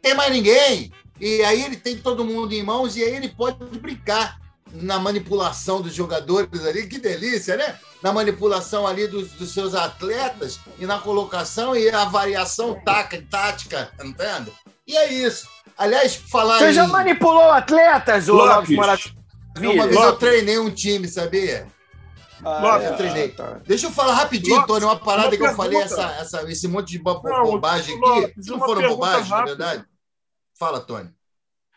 [0.00, 0.90] tem mais ninguém.
[1.20, 4.40] E aí ele tem todo mundo em mãos e aí ele pode brincar
[4.72, 6.86] na manipulação dos jogadores ali.
[6.86, 7.78] Que delícia, né?
[8.02, 13.92] Na manipulação ali dos, dos seus atletas e na colocação e a variação tática, tática,
[13.96, 14.52] tá entendendo?
[14.86, 15.46] E é isso.
[15.78, 18.76] Aliás, falar Você já em- manipulou atletas, ô Lopes Lopes.
[18.76, 19.14] Maravilha?
[19.58, 20.18] Uma vez eu Lopes.
[20.18, 21.66] treinei um time, sabia?
[22.42, 22.86] Lopes.
[22.90, 23.28] eu treinei.
[23.28, 23.60] tá.
[23.66, 26.66] Deixa eu falar rapidinho, Lopes, Tony, uma parada uma que eu falei, essa, essa- esse
[26.66, 28.04] monte de bo- Não, bobagem aqui.
[28.04, 29.84] Lopes, Não uma foram bobagens, na verdade?
[30.58, 31.10] Fala, Tony.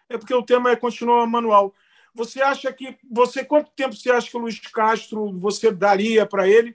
[0.09, 1.73] É porque o tema é continua manual.
[2.15, 6.47] Você acha que você quanto tempo você acha que o Luiz Castro você daria para
[6.47, 6.73] ele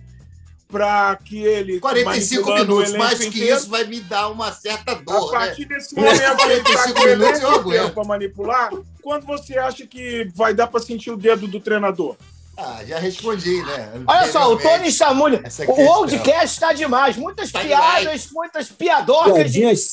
[0.71, 4.53] para que ele 45 manipulando o minutos, mais que inteiro, isso vai me dar uma
[4.53, 5.39] certa a dor, né?
[5.39, 7.95] partir desse momento ele está 45 com o minutos eu aguento.
[7.95, 8.71] para manipular,
[9.03, 12.17] quando você acha que vai dar para sentir o dedo do treinador?
[12.63, 13.91] Ah, já respondi, né?
[14.07, 14.59] Olha só, o.
[14.59, 15.87] Tony Essa o.
[15.87, 17.17] Oldcast está demais.
[17.17, 19.89] Muitas Tá piadas, muitas piadocas de Piadinhas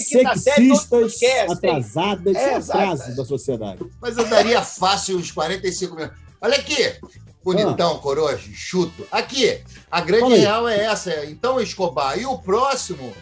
[0.90, 3.16] todo sexistas, atrasadas, É, atraso exato.
[3.16, 3.80] da sociedade.
[4.02, 6.18] Mas eu daria fácil uns 45 minutos.
[6.42, 6.94] Olha aqui,
[7.44, 9.08] bonitão, coroa, chuto.
[9.12, 10.42] Aqui, a grande Fala aí.
[10.42, 11.26] real é essa.
[11.26, 13.14] Então, Escobar, e o próximo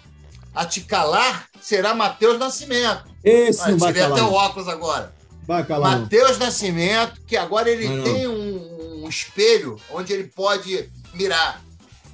[0.54, 3.04] a te calar será Matheus Nascimento.
[3.24, 4.32] Esse Ah, não vai tirei até calar.
[4.32, 5.14] o óculos agora.
[5.48, 6.00] Vai calar.
[6.00, 8.04] Matheus Nascimento, que agora ele não.
[8.04, 8.75] tem um,
[9.06, 11.64] um espelho onde ele pode mirar,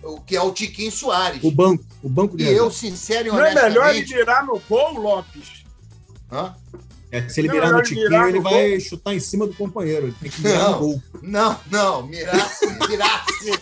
[0.03, 1.41] o que é o Tiquinho Soares.
[1.43, 4.59] O banco, o banco de E eu, sincero e Não é melhor ele virar no
[4.67, 5.63] gol, Lopes?
[6.31, 6.55] Hã?
[7.11, 9.45] É, se ele Não, virar não, no tiquinho, virar ele no vai chutar em cima
[9.45, 10.07] do companheiro.
[10.07, 10.71] Ele tem que virar Não.
[10.71, 11.03] no gol.
[11.21, 13.59] Não, não, mirar-se, virar-se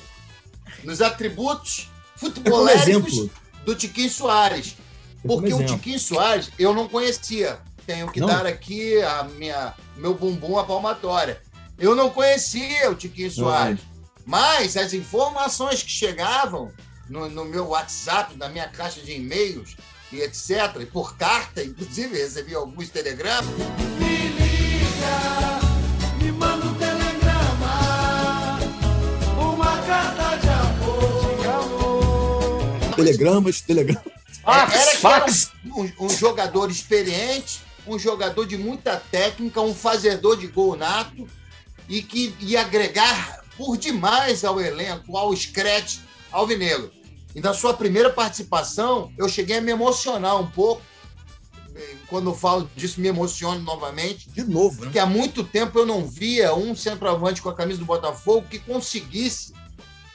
[0.84, 3.32] nos atributos É futeboléricos exemplo.
[3.66, 4.76] do Tiquinho Soares.
[5.24, 5.66] É Porque o.
[5.66, 7.60] Tiquinho Soares eu não conhecia.
[7.88, 8.28] Tenho que Não?
[8.28, 11.42] dar aqui a minha meu bumbum à palmatória.
[11.80, 13.80] Eu não conhecia o Tiquinho Soares.
[14.26, 16.72] Mas as informações que chegavam
[17.10, 19.76] no, no meu WhatsApp, na minha caixa de e-mails
[20.12, 23.50] e etc., e por carta, inclusive recebi alguns telegramas,
[26.22, 28.60] Me manda um telegrama,
[29.38, 31.38] uma carta de amor.
[31.40, 32.96] De amor.
[32.96, 34.14] Telegramas, telegramas.
[34.44, 35.52] Fax, era que fax.
[35.64, 41.28] era um, um jogador experiente, um jogador de muita técnica, um fazedor de gol nato
[41.90, 45.98] e que ia agregar por demais ao elenco, ao scratch
[46.32, 46.92] alvinegro.
[47.36, 50.82] E na sua primeira participação, eu cheguei a me emocionar um pouco.
[52.08, 54.30] Quando eu falo disso, me emociono novamente.
[54.30, 54.82] De novo, né?
[54.84, 58.60] Porque há muito tempo eu não via um centroavante com a camisa do Botafogo que
[58.60, 59.54] conseguisse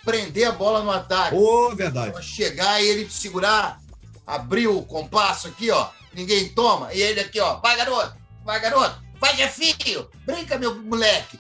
[0.05, 2.13] prender a bola no ataque Ô, verdade.
[2.13, 3.81] pra chegar e ele te segurar,
[4.27, 5.89] abrir o compasso aqui, ó.
[6.13, 6.93] Ninguém toma.
[6.93, 7.59] E ele aqui, ó.
[7.61, 8.15] Vai, garoto.
[8.45, 9.03] Vai, garoto.
[9.19, 10.09] Vai, Jefinho.
[10.27, 11.39] Brinca, meu moleque.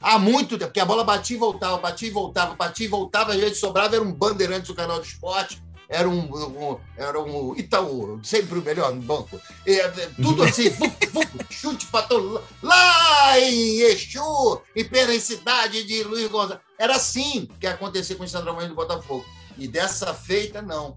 [0.00, 3.32] Há muito tempo, porque a bola batia e voltava, batia e voltava, batia e voltava,
[3.32, 7.54] às vezes sobrava, era um bandeirante do canal do esporte, era um, um- era um
[7.56, 9.38] Itaú, sempre o melhor no banco.
[9.66, 9.88] E, é,
[10.22, 10.70] tudo assim,
[11.50, 16.60] chute pra todo lá em Exu, em plena cidade de Luiz Gonzaga.
[16.78, 19.24] Era assim que acontecia com o centroavante do Botafogo.
[19.58, 20.96] E dessa feita, não.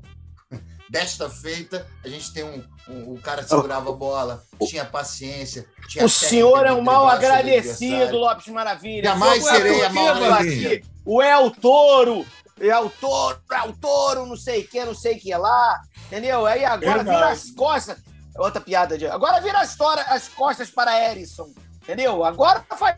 [0.90, 2.64] Desta feita, a gente tem um.
[2.90, 5.68] um o cara segurava a bola, tinha paciência.
[5.88, 8.18] Tinha O senhor é um mal agradecido.
[8.18, 9.04] Lopes Maravilha.
[9.12, 10.84] Jamais eu serei a mal aqui.
[11.06, 12.26] O El Toro.
[12.60, 15.82] É o touro, é o touro, não sei o que, não sei o que lá.
[16.06, 16.46] Entendeu?
[16.46, 17.10] Aí agora Verdade.
[17.18, 17.98] vira as costas.
[18.38, 19.08] Outra piada de.
[19.08, 21.52] Agora vira as, tora- as costas para Erisson.
[21.82, 22.24] Entendeu?
[22.24, 22.96] Agora faz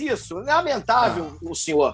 [0.00, 0.40] isso.
[0.40, 1.92] Lamentável o senhor.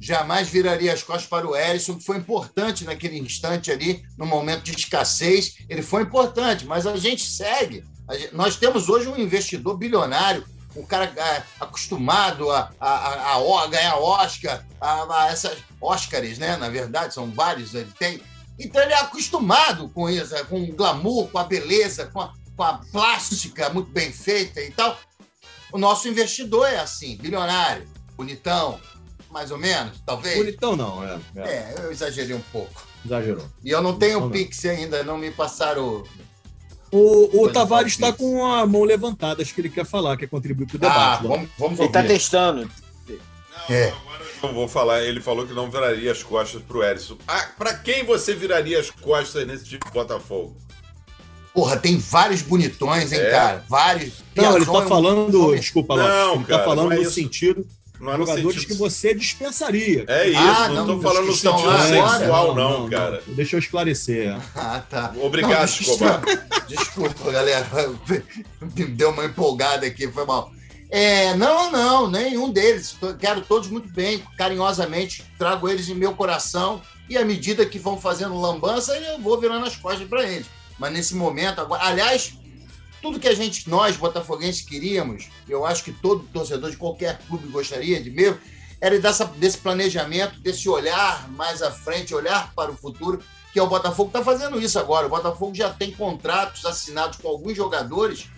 [0.00, 4.62] Jamais viraria as costas para o Erisson, que foi importante naquele instante ali, no momento
[4.62, 5.56] de escassez.
[5.68, 7.84] Ele foi importante, mas a gente segue.
[8.08, 10.44] A gente- nós temos hoje um investidor bilionário,
[10.76, 16.56] um cara é, acostumado a, a, a, a ganhar Oscar, a, a essas Oscars, né?
[16.56, 18.20] Na verdade, são vários ele tem.
[18.58, 22.32] Então ele é acostumado com isso, é, com o glamour, com a beleza, com a,
[22.56, 24.98] com a plástica muito bem feita e tal.
[25.72, 28.78] O nosso investidor é assim, bilionário, bonitão,
[29.36, 30.34] mais ou menos, talvez.
[30.38, 31.18] Bonitão não, é.
[31.36, 31.40] é.
[31.42, 32.82] É, eu exagerei um pouco.
[33.04, 33.44] Exagerou.
[33.62, 34.30] E eu não tenho Não, o não.
[34.30, 36.02] Pix ainda, não me passaram.
[36.90, 40.66] O, o Tavares está com a mão levantada, acho que ele quer falar, quer contribuir
[40.66, 41.22] para o Ah, debate.
[41.22, 41.28] né?
[41.28, 42.12] vamos, vamos Ele tá ouvir.
[42.14, 42.70] testando.
[43.68, 43.92] É.
[44.42, 47.18] Eu vou falar, ele falou que não viraria as costas pro Erisson.
[47.28, 50.56] Ah, pra quem você viraria as costas nesse tipo de Botafogo?
[51.52, 53.30] Porra, tem vários bonitões, hein, É?
[53.30, 53.64] cara?
[53.68, 54.14] Vários.
[54.34, 56.96] Não, ele tá é um- falando, desculpa lá, Não, ele cara, tá falando não é
[56.96, 57.12] no isso.
[57.12, 57.66] sentido
[58.00, 58.66] Não é jogadores sentido...
[58.68, 60.04] que você dispensaria.
[60.08, 62.18] É isso, Ah, não, não, tô falando no sentido lá agora?
[62.18, 63.22] sexual, não, cara.
[63.28, 64.36] Deixa eu esclarecer.
[64.54, 65.12] Ah, tá.
[65.20, 66.22] Obrigado, Não, Escobar.
[66.68, 67.66] Desculpa, galera.
[68.74, 70.50] Me deu uma empolgada aqui, foi mal.
[70.90, 72.96] É, não, não, nenhum deles.
[73.18, 75.24] Quero todos muito bem, carinhosamente.
[75.38, 76.80] Trago eles em meu coração.
[77.08, 80.46] E à medida que vão fazendo lambança, eu vou virando as costas para eles.
[80.78, 82.34] Mas nesse momento, agora, aliás,
[83.06, 87.46] tudo que a gente, nós, botafoguenses, queríamos, eu acho que todo torcedor de qualquer clube
[87.46, 88.36] gostaria de mesmo,
[88.80, 93.62] era dessa, desse planejamento, desse olhar mais à frente, olhar para o futuro, que é
[93.62, 95.06] o Botafogo está fazendo isso agora.
[95.06, 98.28] O Botafogo já tem contratos assinados com alguns jogadores,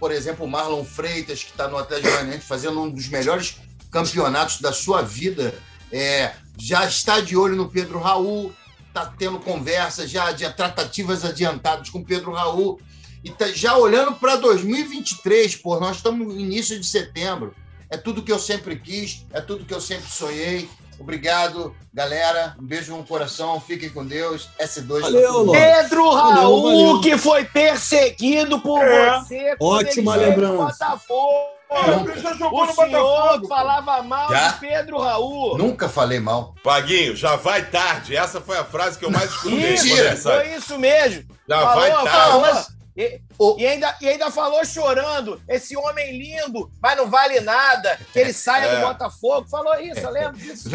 [0.00, 3.58] por exemplo, o Marlon Freitas, que está no Atlético Goianiense fazendo um dos melhores
[3.90, 5.54] campeonatos da sua vida,
[5.92, 8.50] é, já está de olho no Pedro Raul,
[8.88, 12.80] está tendo conversas, já de tratativas adiantadas com Pedro Raul,
[13.26, 17.54] e tá já olhando para 2023, pô, nós estamos no início de setembro.
[17.90, 20.68] É tudo que eu sempre quis, é tudo que eu sempre sonhei.
[20.98, 22.56] Obrigado, galera.
[22.58, 24.48] Um beijo no coração, fiquem com Deus.
[24.58, 25.52] S2 Valeu.
[25.52, 27.00] Pedro Valeu, Raul, valeu.
[27.02, 29.18] que foi perseguido por É.
[29.20, 29.56] você.
[29.60, 30.56] Ótima lembrança.
[30.86, 31.56] Botafogo.
[31.68, 34.48] O no senhor falava mal Já?
[34.52, 35.58] de Pedro Raul.
[35.58, 36.54] Nunca falei mal.
[36.62, 38.16] Paguinho, já vai tarde.
[38.16, 39.76] Essa foi a frase que eu mais escutei.
[39.76, 40.16] Sai.
[40.46, 41.24] foi isso mesmo.
[41.48, 42.04] Já Falou, vai falou.
[42.06, 42.38] tarde.
[42.40, 47.40] mas- E, O- e ainda, e ainda falou chorando, esse homem lindo, mas não vale
[47.40, 48.80] nada, que ele saia É.
[48.80, 49.46] do Botafogo.
[49.48, 50.68] Falou isso, eu lembro disso.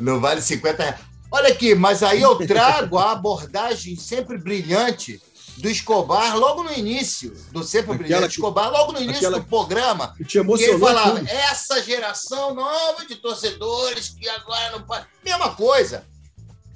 [0.00, 1.00] No, no Vale 50 reais.
[1.30, 5.20] Olha aqui, mas aí eu trago a abordagem sempre brilhante
[5.58, 9.44] do Escobar logo no início, do sempre Aquela brilhante que- Escobar, logo no início do
[9.44, 11.28] programa, Que te que ele emocionou falava, tudo.
[11.28, 15.06] essa geração nova de torcedores que agora não pode.
[15.22, 16.06] Mesma coisa.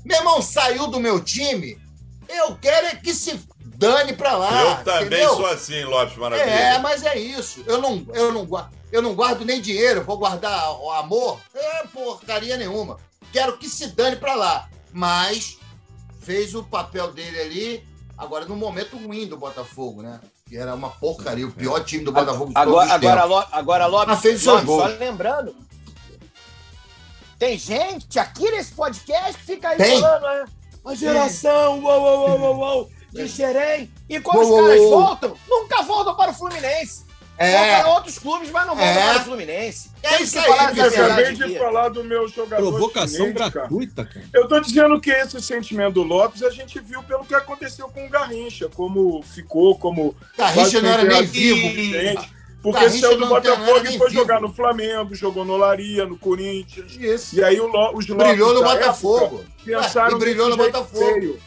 [0.04, 1.78] Meu irmão saiu do meu time,
[2.28, 3.40] eu quero é que se
[3.76, 4.60] dane pra lá.
[4.62, 5.36] eu também entendeu?
[5.36, 6.78] sou assim, Lopes É, Maravilha.
[6.80, 7.62] mas é isso.
[7.66, 11.38] Eu não, eu não, eu não guardo nem dinheiro, vou guardar o amor?
[11.54, 12.98] É porcaria nenhuma.
[13.32, 14.68] Quero que se dane pra lá.
[14.92, 15.58] Mas
[16.20, 20.20] fez o papel dele ali, agora no momento ruim do Botafogo, né?
[20.46, 23.36] Que era uma porcaria, o pior time do Botafogo de todos Agora, os agora, tempos.
[23.36, 25.56] Lo- agora Lopes, Ah, fez seus Lopes, só lembrando,
[27.38, 30.00] tem gente aqui nesse podcast que fica aí Tem.
[30.00, 30.44] falando, né?
[30.86, 33.90] A geração, uou, uou, uou, uou, uou, de Xerém.
[34.08, 37.04] E quando Uou, os caras voltam, nunca voltam para o Fluminense.
[37.36, 39.12] Vão É, para outros clubes, mas não voltam É.
[39.12, 39.90] para o Fluminense.
[40.04, 40.46] É Temos isso que aí.
[40.46, 40.52] Eu
[41.06, 41.58] acabei de aqui.
[41.58, 44.26] falar do meu jogador Provocação chinês, gratuita, cara.
[44.32, 48.06] Eu tô dizendo que esse sentimento do Lopes a gente viu pelo que aconteceu com
[48.06, 51.60] o Garrincha, como ficou, como Garrincha não era nem vivo.
[51.60, 52.30] gente,
[52.62, 54.20] porque Garrincha saiu do Botafogo e foi vivo.
[54.20, 56.92] jogar no Flamengo, jogou no Laria, no Corinthians.
[56.92, 57.34] Isso.
[57.34, 59.24] E aí o Lo, os Lopes Brilhou no Botafogo.
[59.40, 59.44] época
[59.82, 61.04] pensaram e brilhou no Botafogo.
[61.04, 61.40] feio.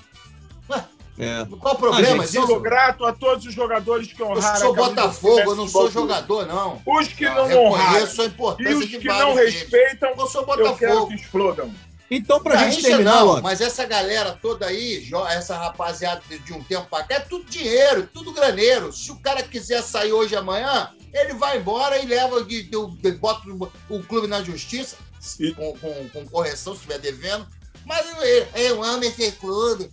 [1.19, 1.45] É.
[1.59, 4.71] Qual o problema Ah, gente, Sou grato a todos os jogadores que Eu honraram sou
[4.71, 6.81] a camisa do Botafogo, eu não sou jogador, não.
[6.85, 8.25] Os que Eu não honraram reconheço a
[8.61, 9.53] e os que não deles.
[9.55, 11.07] respeitam, Eu sou eu quero Botafogo.
[11.07, 11.73] que explodam.
[12.09, 16.63] Então, pra gente Garrincha terminar, não, mas essa galera toda aí, essa rapaziada de- um
[16.63, 18.93] tempo pra cá, é tudo dinheiro, tudo graneiro.
[18.93, 22.41] Se o cara quiser sair hoje amanhã, ele vai embora e leva,
[23.19, 23.69] bota o,
[24.03, 24.95] clube na justiça,
[25.57, 27.45] com, com- com correção, se estiver devendo.
[27.87, 28.05] Mas
[28.55, 29.89] eu, amo esse clube.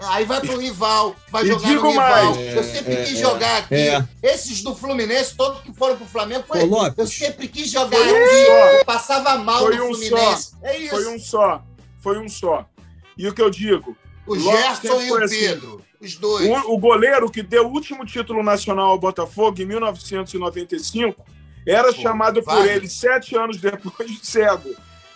[0.00, 2.34] Aí vai pro rival, vai E jogar digo no rival.
[2.34, 2.56] mais.
[2.56, 3.74] eu sempre É, quis é, jogar aqui.
[3.74, 4.08] é.
[4.22, 8.12] Esses do Fluminense, todos que foram pro Flamengo, foi, Ô, eu sempre quis jogar Foi
[8.12, 8.46] um aqui.
[8.46, 8.66] só.
[8.78, 10.52] Eu passava mal Foi no um Fluminense.
[10.62, 10.90] É isso.
[10.90, 11.62] Foi um só.
[12.00, 12.66] Foi um só.
[13.16, 15.38] E o que eu digo, O Lopes Gerson e o assim.
[15.38, 15.84] Pedro.
[16.00, 16.48] Os dois.
[16.48, 21.24] O, o goleiro que deu o último título nacional ao Botafogo em 1995
[21.66, 22.76] era chamado por Wagner.
[22.76, 24.70] ele sete anos depois de cego,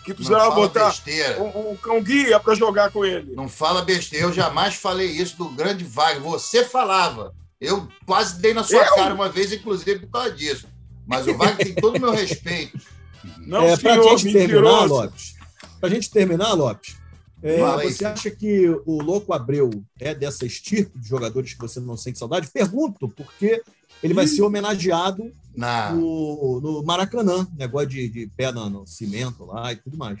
[0.05, 1.41] que precisava botar besteira.
[1.41, 3.35] um, um cão guia para jogar com ele.
[3.35, 4.25] Não fala besteira.
[4.27, 6.21] Eu jamais falei isso do grande Wagner.
[6.21, 7.33] Você falava.
[7.59, 8.95] Eu quase dei na sua Eu?
[8.95, 10.67] cara uma vez, inclusive, por causa disso.
[11.07, 12.79] Mas o Wagner tem todo o meu respeito.
[13.39, 14.85] Não, é, para senhor, gente terminar.
[14.85, 15.35] Lopes.
[15.79, 16.95] Para gente terminar, Lopes.
[17.41, 21.97] é, você acha que o Louco Abreu é dessa estirpe de jogadores que você não
[21.97, 22.47] sente saudade?
[22.51, 23.63] Pergunto, porque
[24.03, 25.91] ele vai ser homenageado Na...
[25.91, 30.19] no, no Maracanã, negócio de, de pé no, no cimento lá e tudo mais.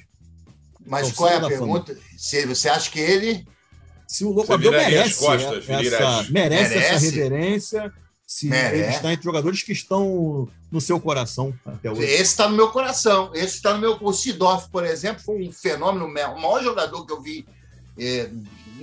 [0.85, 1.97] Mas Calçada qual é a pergunta?
[2.17, 3.45] Se você acha que ele.
[4.07, 7.05] Se o Louco Abreu merece, costas, essa, as- merece, essa Merece?
[7.09, 7.93] reverência,
[8.25, 8.83] se Merece.
[8.83, 12.03] ele está entre jogadores que estão no seu coração até hoje.
[12.03, 13.31] Esse está no meu coração.
[13.33, 13.97] Esse está no meu.
[13.99, 16.05] O Sidoff, por exemplo, foi um fenômeno.
[16.05, 17.45] O maior jogador que eu vi.
[17.97, 18.29] é,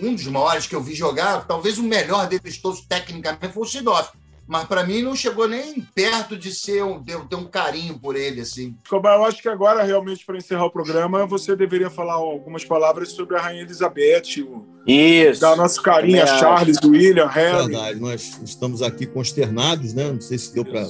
[0.03, 3.66] um dos maiores que eu vi jogar, talvez o melhor deles todos tecnicamente foi o
[3.66, 4.11] Sidoff.
[4.53, 7.98] Mas para mim não chegou nem perto de ser um, de eu ter um carinho
[7.98, 8.76] por ele assim.
[8.84, 13.12] Escobar, eu acho que agora, realmente, para encerrar o programa, você deveria falar algumas palavras
[13.12, 15.40] sobre a Rainha Elizabeth, o- Isso.
[15.40, 17.68] dar nosso carinho a Também Charles, William, Harry.
[17.68, 20.12] Verdade, nós estamos aqui consternados, né?
[20.12, 20.86] Não sei se deu para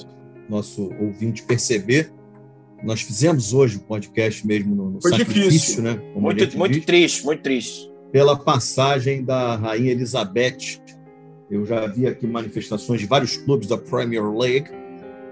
[0.48, 2.12] nosso ouvinte perceber.
[2.82, 5.82] Nós fizemos hoje o podcast mesmo no, no Foi sacrifício, difícil.
[5.84, 5.94] né?
[6.12, 7.88] Como Muito, muito triste, muito triste.
[8.10, 10.80] pela passagem da Rainha Elizabeth.
[11.52, 14.70] Eu já vi aqui manifestações de vários clubes da Premier League,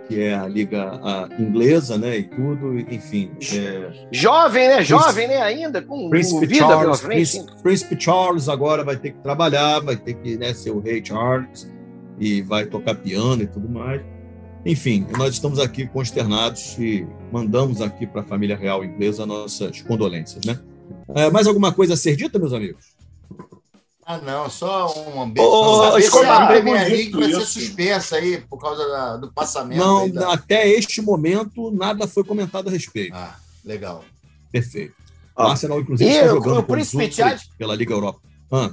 [0.07, 2.19] que é a liga a, inglesa, né?
[2.19, 3.31] E tudo, enfim.
[3.55, 4.85] é, Jovem, né?
[4.85, 5.41] Jovem, né?
[5.41, 7.15] Ainda, com Príncipe vida pela Charles, frente.
[7.15, 11.03] Príncipe, Príncipe Charles agora vai ter que trabalhar, vai ter que né, ser o rei
[11.03, 11.73] Charles
[12.19, 14.03] e vai tocar piano e tudo mais.
[14.67, 20.45] Enfim, nós estamos aqui consternados e mandamos aqui para a família real inglesa nossas condolências,
[20.45, 20.61] né?
[21.15, 22.90] É, mais alguma coisa a ser dita, meus amigos?
[24.15, 25.15] Ah, não, só um
[25.85, 29.79] saber se Escobar, a Premier League vai ser suspensa aí por causa da- do passamento.
[29.79, 33.15] Não, aí da- até este momento nada foi comentado a respeito.
[33.15, 34.05] Ah, legal.
[34.51, 34.95] Perfeito.
[35.37, 35.47] Ah.
[35.47, 37.11] O Arsenal, inclusive, E está o- jogando o com Príncipe
[37.57, 38.21] pela Liga Europa.
[38.51, 38.71] Ah,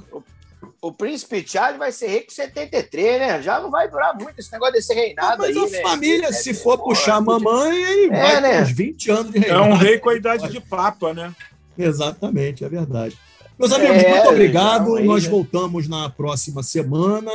[0.80, 3.42] O príncipe Charles vai ser rei com 73, né?
[3.42, 5.80] Já não vai durar muito esse negócio desse reinado mas aí, a né?
[5.82, 8.62] família, É, se é, for puxar a podia- mamãe, ele É, vai né?
[8.62, 9.64] uns 20 anos de É reinado.
[9.70, 11.32] um rei com a idade de papa, né?
[11.76, 13.16] Exatamente, é verdade.
[13.58, 14.96] Meus amigos, É, muito obrigado.
[14.96, 15.30] aí, Nós né?
[15.30, 17.30] voltamos na próxima semana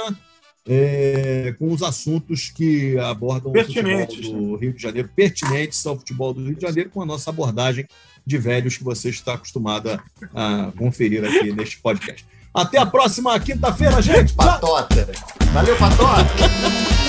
[0.67, 5.97] é, com os assuntos que abordam Pertinentes, o futebol do Rio de Janeiro, pertinentes ao
[5.97, 7.86] futebol do Rio de Janeiro, com a nossa abordagem
[8.26, 10.01] de velhos que você está acostumada
[10.34, 12.26] a conferir aqui neste podcast.
[12.53, 14.34] Até a próxima quinta-feira, gente.
[14.34, 15.11] Patota.
[15.51, 17.02] Valeu, Patota.